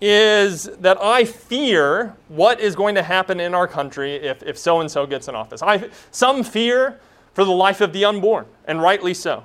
is 0.00 0.64
that 0.64 1.00
I 1.02 1.24
fear 1.24 2.16
what 2.28 2.60
is 2.60 2.74
going 2.74 2.94
to 2.94 3.02
happen 3.02 3.38
in 3.38 3.54
our 3.54 3.68
country 3.68 4.14
if, 4.14 4.42
if 4.42 4.56
so 4.56 4.80
and 4.80 4.90
so 4.90 5.06
gets 5.06 5.28
in 5.28 5.34
office. 5.34 5.62
I, 5.62 5.90
some 6.10 6.42
fear 6.42 6.98
for 7.34 7.44
the 7.44 7.52
life 7.52 7.80
of 7.80 7.92
the 7.92 8.04
unborn, 8.04 8.46
and 8.64 8.80
rightly 8.80 9.14
so. 9.14 9.44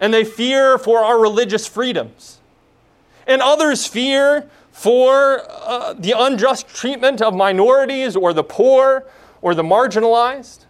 And 0.00 0.12
they 0.12 0.24
fear 0.24 0.76
for 0.78 1.00
our 1.00 1.18
religious 1.20 1.66
freedoms. 1.66 2.40
And 3.26 3.42
others 3.42 3.86
fear 3.86 4.48
for 4.78 5.42
uh, 5.50 5.92
the 5.94 6.14
unjust 6.16 6.68
treatment 6.68 7.20
of 7.20 7.34
minorities 7.34 8.14
or 8.14 8.32
the 8.32 8.44
poor 8.44 9.04
or 9.42 9.52
the 9.52 9.62
marginalized. 9.64 10.66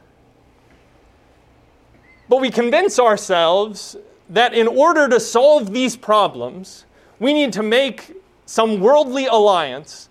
But 2.26 2.40
we 2.40 2.50
convince 2.50 2.98
ourselves 2.98 3.96
that 4.30 4.54
in 4.54 4.66
order 4.66 5.10
to 5.10 5.20
solve 5.20 5.74
these 5.74 5.94
problems, 5.94 6.86
we 7.18 7.34
need 7.34 7.52
to 7.52 7.62
make 7.62 8.14
some 8.46 8.80
worldly 8.80 9.26
alliance 9.26 10.08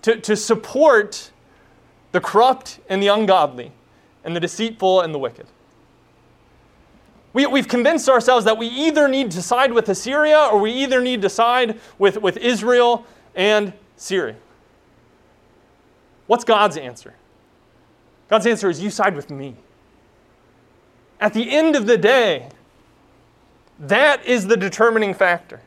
to, 0.00 0.16
to 0.16 0.34
support 0.34 1.30
the 2.12 2.22
corrupt 2.22 2.80
and 2.88 3.02
the 3.02 3.08
ungodly, 3.08 3.70
and 4.24 4.34
the 4.34 4.40
deceitful 4.40 5.02
and 5.02 5.12
the 5.12 5.18
wicked. 5.18 5.46
We, 7.34 7.44
we've 7.44 7.68
convinced 7.68 8.08
ourselves 8.08 8.46
that 8.46 8.56
we 8.56 8.68
either 8.68 9.08
need 9.08 9.30
to 9.32 9.42
side 9.42 9.74
with 9.74 9.90
Assyria 9.90 10.48
or 10.50 10.58
we 10.58 10.72
either 10.72 11.02
need 11.02 11.20
to 11.20 11.28
side 11.28 11.78
with, 11.98 12.22
with 12.22 12.38
Israel 12.38 13.04
and 13.36 13.72
Syria. 13.96 14.36
What's 16.26 16.44
God's 16.44 16.76
answer? 16.76 17.14
God's 18.28 18.46
answer 18.46 18.68
is 18.68 18.80
you 18.80 18.90
side 18.90 19.14
with 19.14 19.30
me. 19.30 19.54
At 21.20 21.32
the 21.32 21.50
end 21.50 21.76
of 21.76 21.86
the 21.86 21.96
day, 21.96 22.48
that 23.78 24.24
is 24.26 24.46
the 24.48 24.56
determining 24.56 25.14
factor 25.14 25.60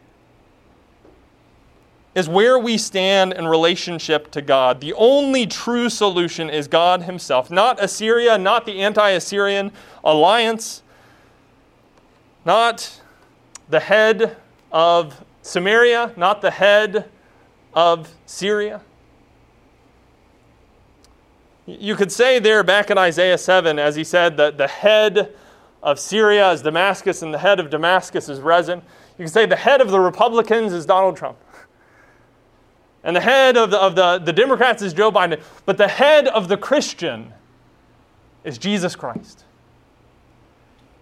is 2.15 2.27
where 2.27 2.57
we 2.59 2.77
stand 2.77 3.33
in 3.33 3.47
relationship 3.47 4.31
to 4.31 4.41
God. 4.41 4.81
The 4.81 4.93
only 4.93 5.45
true 5.45 5.89
solution 5.89 6.49
is 6.49 6.67
God 6.67 7.03
Himself, 7.03 7.49
not 7.49 7.81
Assyria, 7.81 8.37
not 8.37 8.65
the 8.65 8.81
anti 8.81 9.11
Assyrian 9.11 9.71
alliance, 10.03 10.81
not 12.43 12.99
the 13.69 13.79
head 13.79 14.35
of 14.71 15.23
Samaria, 15.43 16.13
not 16.17 16.41
the 16.41 16.51
head 16.51 17.09
of 17.73 18.13
Syria. 18.25 18.81
You 21.65 21.95
could 21.95 22.11
say 22.11 22.39
there 22.39 22.63
back 22.63 22.89
in 22.89 22.97
Isaiah 22.97 23.37
7, 23.37 23.77
as 23.77 23.95
he 23.95 24.03
said 24.03 24.37
that 24.37 24.57
the 24.57 24.67
head 24.67 25.35
of 25.83 25.99
Syria 25.99 26.51
is 26.51 26.61
Damascus 26.61 27.21
and 27.21 27.33
the 27.33 27.37
head 27.37 27.59
of 27.59 27.69
Damascus 27.69 28.27
is 28.27 28.39
Rezin. 28.39 28.81
You 29.17 29.25
can 29.25 29.27
say 29.27 29.45
the 29.45 29.55
head 29.55 29.81
of 29.81 29.91
the 29.91 29.99
Republicans 29.99 30.73
is 30.73 30.85
Donald 30.85 31.15
Trump. 31.15 31.37
And 33.03 33.15
the 33.15 33.21
head 33.21 33.55
of, 33.55 33.71
the, 33.71 33.79
of 33.79 33.95
the, 33.95 34.19
the 34.19 34.33
Democrats 34.33 34.81
is 34.81 34.93
Joe 34.93 35.11
Biden. 35.11 35.41
But 35.65 35.77
the 35.77 35.87
head 35.87 36.27
of 36.27 36.47
the 36.47 36.57
Christian 36.57 37.33
is 38.43 38.57
Jesus 38.57 38.95
Christ, 38.95 39.45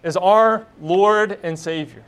is 0.02 0.16
our 0.16 0.66
Lord 0.80 1.38
and 1.42 1.58
Savior. 1.58 2.04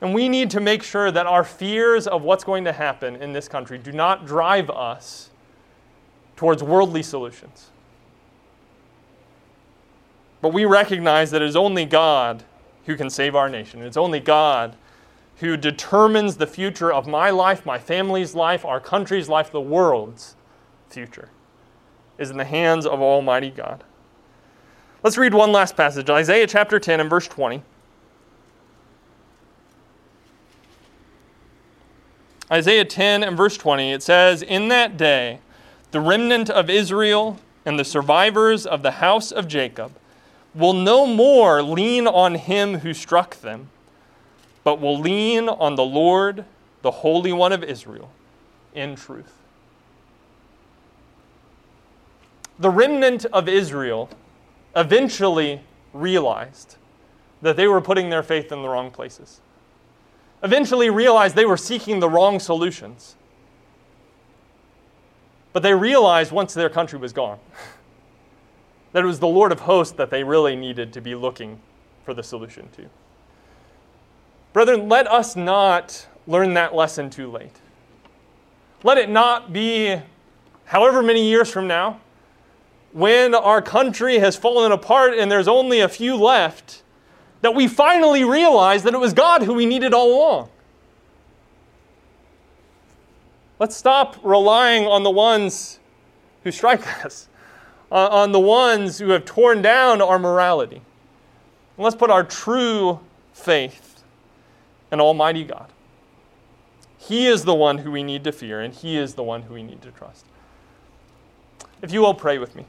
And 0.00 0.14
we 0.14 0.28
need 0.28 0.50
to 0.50 0.60
make 0.60 0.82
sure 0.82 1.10
that 1.10 1.26
our 1.26 1.44
fears 1.44 2.06
of 2.06 2.22
what's 2.22 2.44
going 2.44 2.64
to 2.64 2.72
happen 2.72 3.16
in 3.16 3.32
this 3.32 3.48
country 3.48 3.76
do 3.76 3.92
not 3.92 4.26
drive 4.26 4.70
us 4.70 5.30
towards 6.36 6.62
worldly 6.62 7.02
solutions. 7.02 7.68
But 10.40 10.54
we 10.54 10.64
recognize 10.64 11.30
that 11.32 11.42
it 11.42 11.48
is 11.48 11.56
only 11.56 11.84
God 11.84 12.44
who 12.86 12.96
can 12.96 13.10
save 13.10 13.34
our 13.34 13.50
nation. 13.50 13.82
It's 13.82 13.98
only 13.98 14.20
God 14.20 14.74
who 15.40 15.56
determines 15.56 16.36
the 16.36 16.46
future 16.46 16.92
of 16.92 17.06
my 17.06 17.30
life, 17.30 17.66
my 17.66 17.78
family's 17.78 18.34
life, 18.34 18.64
our 18.64 18.80
country's 18.80 19.28
life, 19.28 19.50
the 19.50 19.60
world's 19.60 20.34
future, 20.88 21.28
is 22.18 22.30
in 22.30 22.36
the 22.36 22.44
hands 22.44 22.86
of 22.86 23.00
Almighty 23.00 23.50
God. 23.50 23.84
Let's 25.02 25.16
read 25.16 25.32
one 25.32 25.52
last 25.52 25.76
passage 25.76 26.08
Isaiah 26.10 26.46
chapter 26.46 26.78
10 26.78 27.00
and 27.00 27.10
verse 27.10 27.26
20. 27.26 27.62
Isaiah 32.52 32.84
10 32.84 33.22
and 33.22 33.36
verse 33.36 33.56
20, 33.56 33.92
it 33.92 34.02
says, 34.02 34.42
In 34.42 34.68
that 34.68 34.96
day, 34.96 35.40
the 35.92 36.00
remnant 36.00 36.50
of 36.50 36.68
Israel 36.68 37.38
and 37.64 37.78
the 37.78 37.84
survivors 37.84 38.66
of 38.66 38.82
the 38.82 38.92
house 38.92 39.30
of 39.30 39.46
Jacob 39.46 39.92
will 40.54 40.72
no 40.72 41.06
more 41.06 41.62
lean 41.62 42.06
on 42.06 42.34
him 42.34 42.80
who 42.80 42.92
struck 42.92 43.40
them 43.40 43.68
but 44.64 44.80
will 44.80 44.98
lean 44.98 45.48
on 45.48 45.74
the 45.74 45.84
Lord, 45.84 46.44
the 46.82 46.90
Holy 46.90 47.32
One 47.32 47.52
of 47.52 47.64
Israel, 47.64 48.10
in 48.74 48.94
truth. 48.94 49.32
The 52.58 52.70
remnant 52.70 53.24
of 53.26 53.48
Israel 53.48 54.10
eventually 54.76 55.62
realized 55.94 56.76
that 57.40 57.56
they 57.56 57.66
were 57.66 57.80
putting 57.80 58.10
their 58.10 58.22
faith 58.22 58.52
in 58.52 58.62
the 58.62 58.68
wrong 58.68 58.90
places. 58.90 59.40
Eventually 60.42 60.90
realized 60.90 61.36
they 61.36 61.44
were 61.44 61.56
seeking 61.56 62.00
the 62.00 62.08
wrong 62.08 62.40
solutions. 62.40 63.16
But 65.52 65.62
they 65.62 65.74
realized 65.74 66.32
once 66.32 66.54
their 66.54 66.70
country 66.70 66.98
was 66.98 67.12
gone 67.12 67.38
that 68.92 69.02
it 69.02 69.06
was 69.06 69.20
the 69.20 69.28
Lord 69.28 69.52
of 69.52 69.60
hosts 69.60 69.94
that 69.96 70.10
they 70.10 70.24
really 70.24 70.56
needed 70.56 70.92
to 70.94 71.00
be 71.00 71.14
looking 71.14 71.60
for 72.04 72.14
the 72.14 72.22
solution 72.22 72.68
to. 72.76 72.86
Brethren, 74.52 74.88
let 74.88 75.06
us 75.06 75.36
not 75.36 76.06
learn 76.26 76.54
that 76.54 76.74
lesson 76.74 77.10
too 77.10 77.30
late. 77.30 77.60
Let 78.82 78.98
it 78.98 79.10
not 79.10 79.52
be 79.52 80.00
however 80.64 81.02
many 81.02 81.28
years 81.28 81.50
from 81.50 81.66
now, 81.66 82.00
when 82.92 83.34
our 83.34 83.62
country 83.62 84.18
has 84.18 84.36
fallen 84.36 84.72
apart 84.72 85.14
and 85.14 85.30
there's 85.30 85.46
only 85.46 85.80
a 85.80 85.88
few 85.88 86.16
left, 86.16 86.82
that 87.42 87.54
we 87.54 87.66
finally 87.66 88.24
realize 88.24 88.82
that 88.82 88.94
it 88.94 89.00
was 89.00 89.12
God 89.12 89.42
who 89.42 89.54
we 89.54 89.66
needed 89.66 89.94
all 89.94 90.14
along. 90.14 90.48
Let's 93.58 93.76
stop 93.76 94.16
relying 94.22 94.86
on 94.86 95.02
the 95.02 95.10
ones 95.10 95.78
who 96.44 96.50
strike 96.50 97.04
us, 97.04 97.28
on 97.90 98.32
the 98.32 98.40
ones 98.40 98.98
who 98.98 99.10
have 99.10 99.24
torn 99.24 99.62
down 99.62 100.00
our 100.00 100.18
morality. 100.18 100.76
And 100.76 101.84
let's 101.84 101.96
put 101.96 102.10
our 102.10 102.24
true 102.24 103.00
faith 103.32 104.02
in 104.92 105.00
almighty 105.00 105.44
God. 105.44 105.70
He 106.98 107.26
is 107.26 107.44
the 107.44 107.54
one 107.54 107.78
who 107.78 107.90
we 107.90 108.02
need 108.02 108.24
to 108.24 108.32
fear, 108.32 108.60
and 108.60 108.74
He 108.74 108.96
is 108.96 109.14
the 109.14 109.22
one 109.22 109.42
who 109.42 109.54
we 109.54 109.62
need 109.62 109.82
to 109.82 109.90
trust. 109.90 110.26
If 111.82 111.92
you 111.92 112.00
will 112.00 112.14
pray 112.14 112.38
with 112.38 112.54
me. 112.54 112.66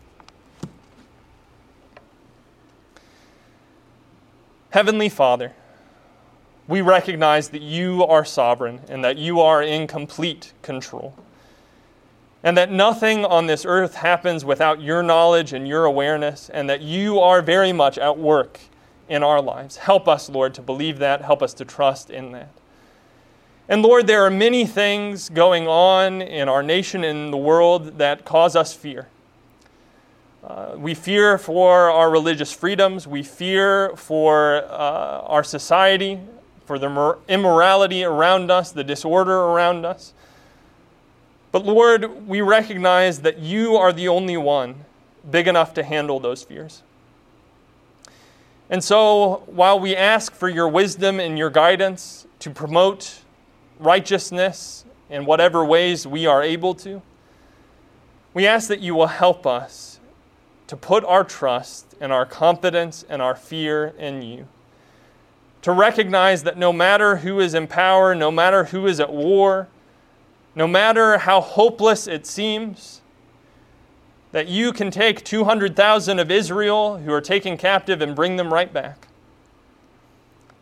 Heavenly 4.71 5.09
Father, 5.09 5.51
we 6.67 6.79
recognize 6.81 7.49
that 7.49 7.61
you 7.61 8.05
are 8.05 8.23
sovereign 8.23 8.79
and 8.87 9.03
that 9.03 9.17
you 9.17 9.41
are 9.41 9.61
in 9.61 9.85
complete 9.85 10.53
control. 10.61 11.13
And 12.41 12.57
that 12.57 12.71
nothing 12.71 13.25
on 13.25 13.47
this 13.47 13.65
earth 13.65 13.95
happens 13.95 14.45
without 14.45 14.81
your 14.81 15.03
knowledge 15.03 15.53
and 15.53 15.67
your 15.67 15.85
awareness, 15.85 16.49
and 16.49 16.69
that 16.69 16.81
you 16.81 17.19
are 17.19 17.41
very 17.41 17.73
much 17.73 17.97
at 17.97 18.17
work 18.17 18.59
in 19.09 19.23
our 19.23 19.41
lives. 19.41 19.75
Help 19.75 20.07
us, 20.07 20.29
Lord, 20.29 20.53
to 20.55 20.61
believe 20.61 20.99
that. 20.99 21.21
Help 21.21 21.43
us 21.43 21.53
to 21.55 21.65
trust 21.65 22.09
in 22.09 22.31
that. 22.31 22.49
And 23.67 23.83
Lord, 23.83 24.07
there 24.07 24.25
are 24.25 24.31
many 24.31 24.65
things 24.65 25.29
going 25.29 25.67
on 25.67 26.21
in 26.21 26.49
our 26.49 26.63
nation 26.63 27.03
and 27.03 27.25
in 27.25 27.31
the 27.31 27.37
world 27.37 27.97
that 27.99 28.25
cause 28.25 28.55
us 28.55 28.73
fear. 28.73 29.07
Uh, 30.43 30.75
we 30.75 30.95
fear 30.95 31.37
for 31.37 31.91
our 31.91 32.09
religious 32.09 32.51
freedoms. 32.51 33.07
We 33.07 33.21
fear 33.21 33.95
for 33.95 34.63
uh, 34.65 35.21
our 35.27 35.43
society, 35.43 36.19
for 36.65 36.79
the 36.79 37.17
immorality 37.27 38.03
around 38.03 38.49
us, 38.49 38.71
the 38.71 38.83
disorder 38.83 39.37
around 39.37 39.85
us. 39.85 40.13
But 41.51 41.65
Lord, 41.65 42.27
we 42.27 42.41
recognize 42.41 43.21
that 43.21 43.39
you 43.39 43.75
are 43.75 43.93
the 43.93 44.07
only 44.07 44.37
one 44.37 44.85
big 45.29 45.47
enough 45.47 45.75
to 45.75 45.83
handle 45.83 46.19
those 46.19 46.43
fears. 46.43 46.81
And 48.69 48.83
so, 48.83 49.43
while 49.47 49.79
we 49.79 49.95
ask 49.95 50.33
for 50.33 50.47
your 50.47 50.69
wisdom 50.69 51.19
and 51.19 51.37
your 51.37 51.49
guidance 51.49 52.25
to 52.39 52.49
promote 52.49 53.19
righteousness 53.79 54.85
in 55.09 55.25
whatever 55.25 55.63
ways 55.65 56.07
we 56.07 56.25
are 56.25 56.41
able 56.41 56.73
to, 56.75 57.01
we 58.33 58.47
ask 58.47 58.69
that 58.69 58.79
you 58.79 58.95
will 58.95 59.07
help 59.07 59.45
us 59.45 59.90
to 60.71 60.77
put 60.77 61.03
our 61.03 61.25
trust 61.25 61.95
and 61.99 62.13
our 62.13 62.25
confidence 62.25 63.03
and 63.09 63.21
our 63.21 63.35
fear 63.35 63.87
in 63.99 64.21
you. 64.21 64.47
To 65.63 65.73
recognize 65.73 66.43
that 66.43 66.57
no 66.57 66.71
matter 66.71 67.17
who 67.17 67.41
is 67.41 67.53
in 67.53 67.67
power, 67.67 68.15
no 68.15 68.31
matter 68.31 68.63
who 68.63 68.87
is 68.87 69.01
at 69.01 69.11
war, 69.11 69.67
no 70.55 70.67
matter 70.67 71.17
how 71.17 71.41
hopeless 71.41 72.07
it 72.07 72.25
seems, 72.25 73.01
that 74.31 74.47
you 74.47 74.71
can 74.71 74.91
take 74.91 75.25
200,000 75.25 76.19
of 76.19 76.31
Israel 76.31 76.99
who 76.99 77.11
are 77.11 77.19
taken 77.19 77.57
captive 77.57 78.01
and 78.01 78.15
bring 78.15 78.37
them 78.37 78.53
right 78.53 78.71
back. 78.71 79.09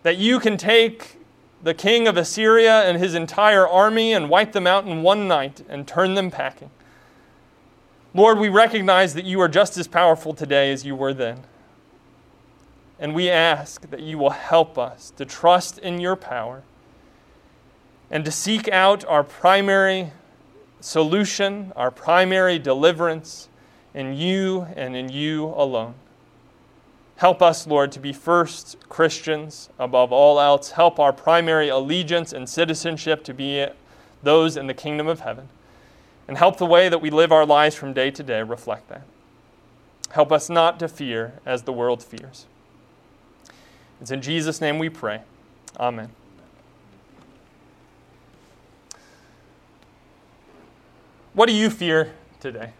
That 0.01 0.17
you 0.17 0.39
can 0.39 0.57
take 0.57 1.17
the 1.61 1.75
king 1.75 2.07
of 2.07 2.17
Assyria 2.17 2.81
and 2.89 2.97
his 2.97 3.13
entire 3.13 3.67
army 3.67 4.13
and 4.13 4.27
wipe 4.27 4.53
them 4.53 4.65
out 4.65 4.87
in 4.87 5.03
one 5.03 5.27
night 5.27 5.61
and 5.69 5.87
turn 5.87 6.15
them 6.15 6.31
packing. 6.31 6.71
Lord, 8.13 8.39
we 8.39 8.49
recognize 8.49 9.13
that 9.13 9.25
you 9.25 9.39
are 9.39 9.47
just 9.47 9.77
as 9.77 9.87
powerful 9.87 10.33
today 10.33 10.71
as 10.71 10.83
you 10.83 10.95
were 10.95 11.13
then. 11.13 11.43
And 12.99 13.13
we 13.13 13.29
ask 13.29 13.89
that 13.89 14.01
you 14.01 14.17
will 14.17 14.31
help 14.31 14.77
us 14.77 15.13
to 15.17 15.25
trust 15.25 15.77
in 15.77 15.99
your 15.99 16.15
power 16.15 16.63
and 18.09 18.25
to 18.25 18.31
seek 18.31 18.67
out 18.67 19.05
our 19.05 19.23
primary 19.23 20.11
solution, 20.81 21.71
our 21.75 21.91
primary 21.91 22.57
deliverance 22.57 23.47
in 23.93 24.15
you 24.15 24.67
and 24.75 24.95
in 24.95 25.09
you 25.09 25.45
alone. 25.45 25.93
Help 27.17 27.41
us, 27.41 27.67
Lord, 27.67 27.91
to 27.91 27.99
be 27.99 28.13
first 28.13 28.77
Christians 28.87 29.69
above 29.77 30.11
all 30.11 30.39
else. 30.39 30.71
Help 30.71 30.99
our 30.99 31.13
primary 31.13 31.69
allegiance 31.69 32.33
and 32.33 32.47
citizenship 32.49 33.23
to 33.25 33.33
be 33.33 33.67
those 34.23 34.57
in 34.57 34.67
the 34.67 34.73
kingdom 34.73 35.07
of 35.07 35.19
heaven. 35.19 35.49
And 36.29 36.37
help 36.37 36.57
the 36.57 36.65
way 36.67 36.89
that 36.89 36.99
we 36.99 37.09
live 37.09 37.31
our 37.31 37.43
lives 37.43 37.75
from 37.75 37.91
day 37.91 38.11
to 38.11 38.21
day 38.21 38.43
reflect 38.43 38.87
that. 38.89 39.01
Help 40.11 40.31
us 40.31 40.47
not 40.47 40.77
to 40.77 40.87
fear 40.87 41.33
as 41.43 41.63
the 41.63 41.73
world 41.73 42.03
fears. 42.03 42.45
It's 43.99 44.11
in 44.11 44.21
Jesus' 44.21 44.61
name 44.61 44.77
we 44.77 44.89
pray. 44.89 45.21
Amen. 45.79 46.11
What 51.33 51.47
do 51.47 51.55
you 51.55 51.71
fear 51.71 52.13
today? 52.39 52.73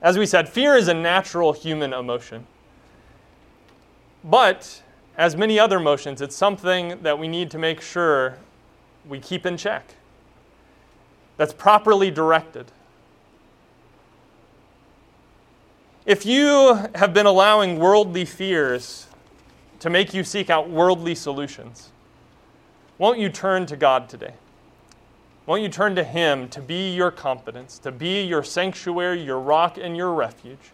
As 0.00 0.16
we 0.16 0.24
said, 0.24 0.48
fear 0.48 0.76
is 0.76 0.86
a 0.86 0.94
natural 0.94 1.52
human 1.52 1.92
emotion. 1.92 2.46
But, 4.22 4.82
as 5.18 5.34
many 5.34 5.58
other 5.58 5.78
emotions, 5.78 6.22
it's 6.22 6.36
something 6.36 7.02
that 7.02 7.18
we 7.18 7.26
need 7.26 7.50
to 7.50 7.58
make 7.58 7.80
sure 7.80 8.38
we 9.04 9.18
keep 9.18 9.46
in 9.46 9.56
check, 9.56 9.94
that's 11.36 11.52
properly 11.52 12.12
directed. 12.12 12.70
If 16.06 16.26
you 16.26 16.74
have 16.94 17.14
been 17.14 17.24
allowing 17.24 17.78
worldly 17.78 18.26
fears 18.26 19.06
to 19.80 19.88
make 19.88 20.12
you 20.12 20.22
seek 20.22 20.50
out 20.50 20.68
worldly 20.68 21.14
solutions, 21.14 21.92
won't 22.98 23.18
you 23.18 23.30
turn 23.30 23.64
to 23.66 23.76
God 23.76 24.10
today? 24.10 24.34
Won't 25.46 25.62
you 25.62 25.70
turn 25.70 25.94
to 25.94 26.04
Him 26.04 26.50
to 26.50 26.60
be 26.60 26.94
your 26.94 27.10
confidence, 27.10 27.78
to 27.78 27.90
be 27.90 28.22
your 28.22 28.42
sanctuary, 28.42 29.22
your 29.22 29.40
rock, 29.40 29.78
and 29.78 29.96
your 29.96 30.12
refuge? 30.12 30.72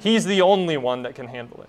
He's 0.00 0.24
the 0.24 0.42
only 0.42 0.76
one 0.76 1.02
that 1.04 1.14
can 1.14 1.28
handle 1.28 1.62
it. 1.62 1.68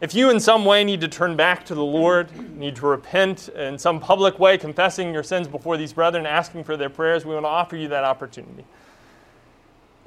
If 0.00 0.16
you 0.16 0.30
in 0.30 0.40
some 0.40 0.64
way 0.64 0.82
need 0.82 1.00
to 1.02 1.08
turn 1.08 1.36
back 1.36 1.64
to 1.66 1.74
the 1.76 1.84
Lord, 1.84 2.56
need 2.56 2.74
to 2.76 2.86
repent 2.86 3.48
in 3.50 3.78
some 3.78 4.00
public 4.00 4.40
way, 4.40 4.58
confessing 4.58 5.14
your 5.14 5.22
sins 5.22 5.46
before 5.46 5.76
these 5.76 5.92
brethren, 5.92 6.26
asking 6.26 6.64
for 6.64 6.76
their 6.76 6.90
prayers, 6.90 7.24
we 7.24 7.34
want 7.34 7.44
to 7.44 7.50
offer 7.50 7.76
you 7.76 7.86
that 7.88 8.02
opportunity. 8.02 8.64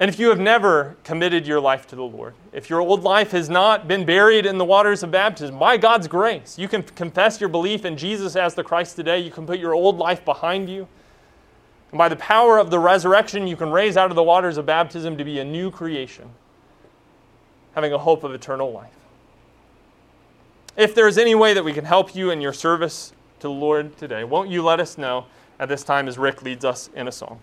And 0.01 0.09
if 0.09 0.17
you 0.17 0.29
have 0.29 0.39
never 0.39 0.97
committed 1.03 1.45
your 1.45 1.59
life 1.59 1.85
to 1.89 1.95
the 1.95 2.01
Lord, 2.01 2.33
if 2.53 2.71
your 2.71 2.81
old 2.81 3.03
life 3.03 3.29
has 3.33 3.51
not 3.51 3.87
been 3.87 4.03
buried 4.03 4.47
in 4.47 4.57
the 4.57 4.65
waters 4.65 5.03
of 5.03 5.11
baptism, 5.11 5.59
by 5.59 5.77
God's 5.77 6.07
grace, 6.07 6.57
you 6.57 6.67
can 6.67 6.81
confess 6.81 7.39
your 7.39 7.49
belief 7.49 7.85
in 7.85 7.95
Jesus 7.95 8.35
as 8.35 8.55
the 8.55 8.63
Christ 8.63 8.95
today. 8.95 9.19
You 9.19 9.29
can 9.29 9.45
put 9.45 9.59
your 9.59 9.75
old 9.75 9.99
life 9.99 10.25
behind 10.25 10.71
you. 10.71 10.87
And 11.91 11.99
by 11.99 12.09
the 12.09 12.15
power 12.15 12.57
of 12.57 12.71
the 12.71 12.79
resurrection, 12.79 13.45
you 13.45 13.55
can 13.55 13.69
raise 13.69 13.95
out 13.95 14.09
of 14.09 14.15
the 14.15 14.23
waters 14.23 14.57
of 14.57 14.65
baptism 14.65 15.19
to 15.19 15.23
be 15.23 15.37
a 15.37 15.45
new 15.45 15.69
creation, 15.69 16.31
having 17.75 17.93
a 17.93 17.99
hope 17.99 18.23
of 18.23 18.33
eternal 18.33 18.71
life. 18.71 18.89
If 20.75 20.95
there 20.95 21.07
is 21.07 21.19
any 21.19 21.35
way 21.35 21.53
that 21.53 21.63
we 21.63 21.73
can 21.73 21.85
help 21.85 22.15
you 22.15 22.31
in 22.31 22.41
your 22.41 22.53
service 22.53 23.13
to 23.39 23.47
the 23.49 23.53
Lord 23.53 23.95
today, 23.99 24.23
won't 24.23 24.49
you 24.49 24.63
let 24.63 24.79
us 24.79 24.97
know 24.97 25.27
at 25.59 25.69
this 25.69 25.83
time 25.83 26.07
as 26.07 26.17
Rick 26.17 26.41
leads 26.41 26.65
us 26.65 26.89
in 26.95 27.07
a 27.07 27.11
song? 27.11 27.39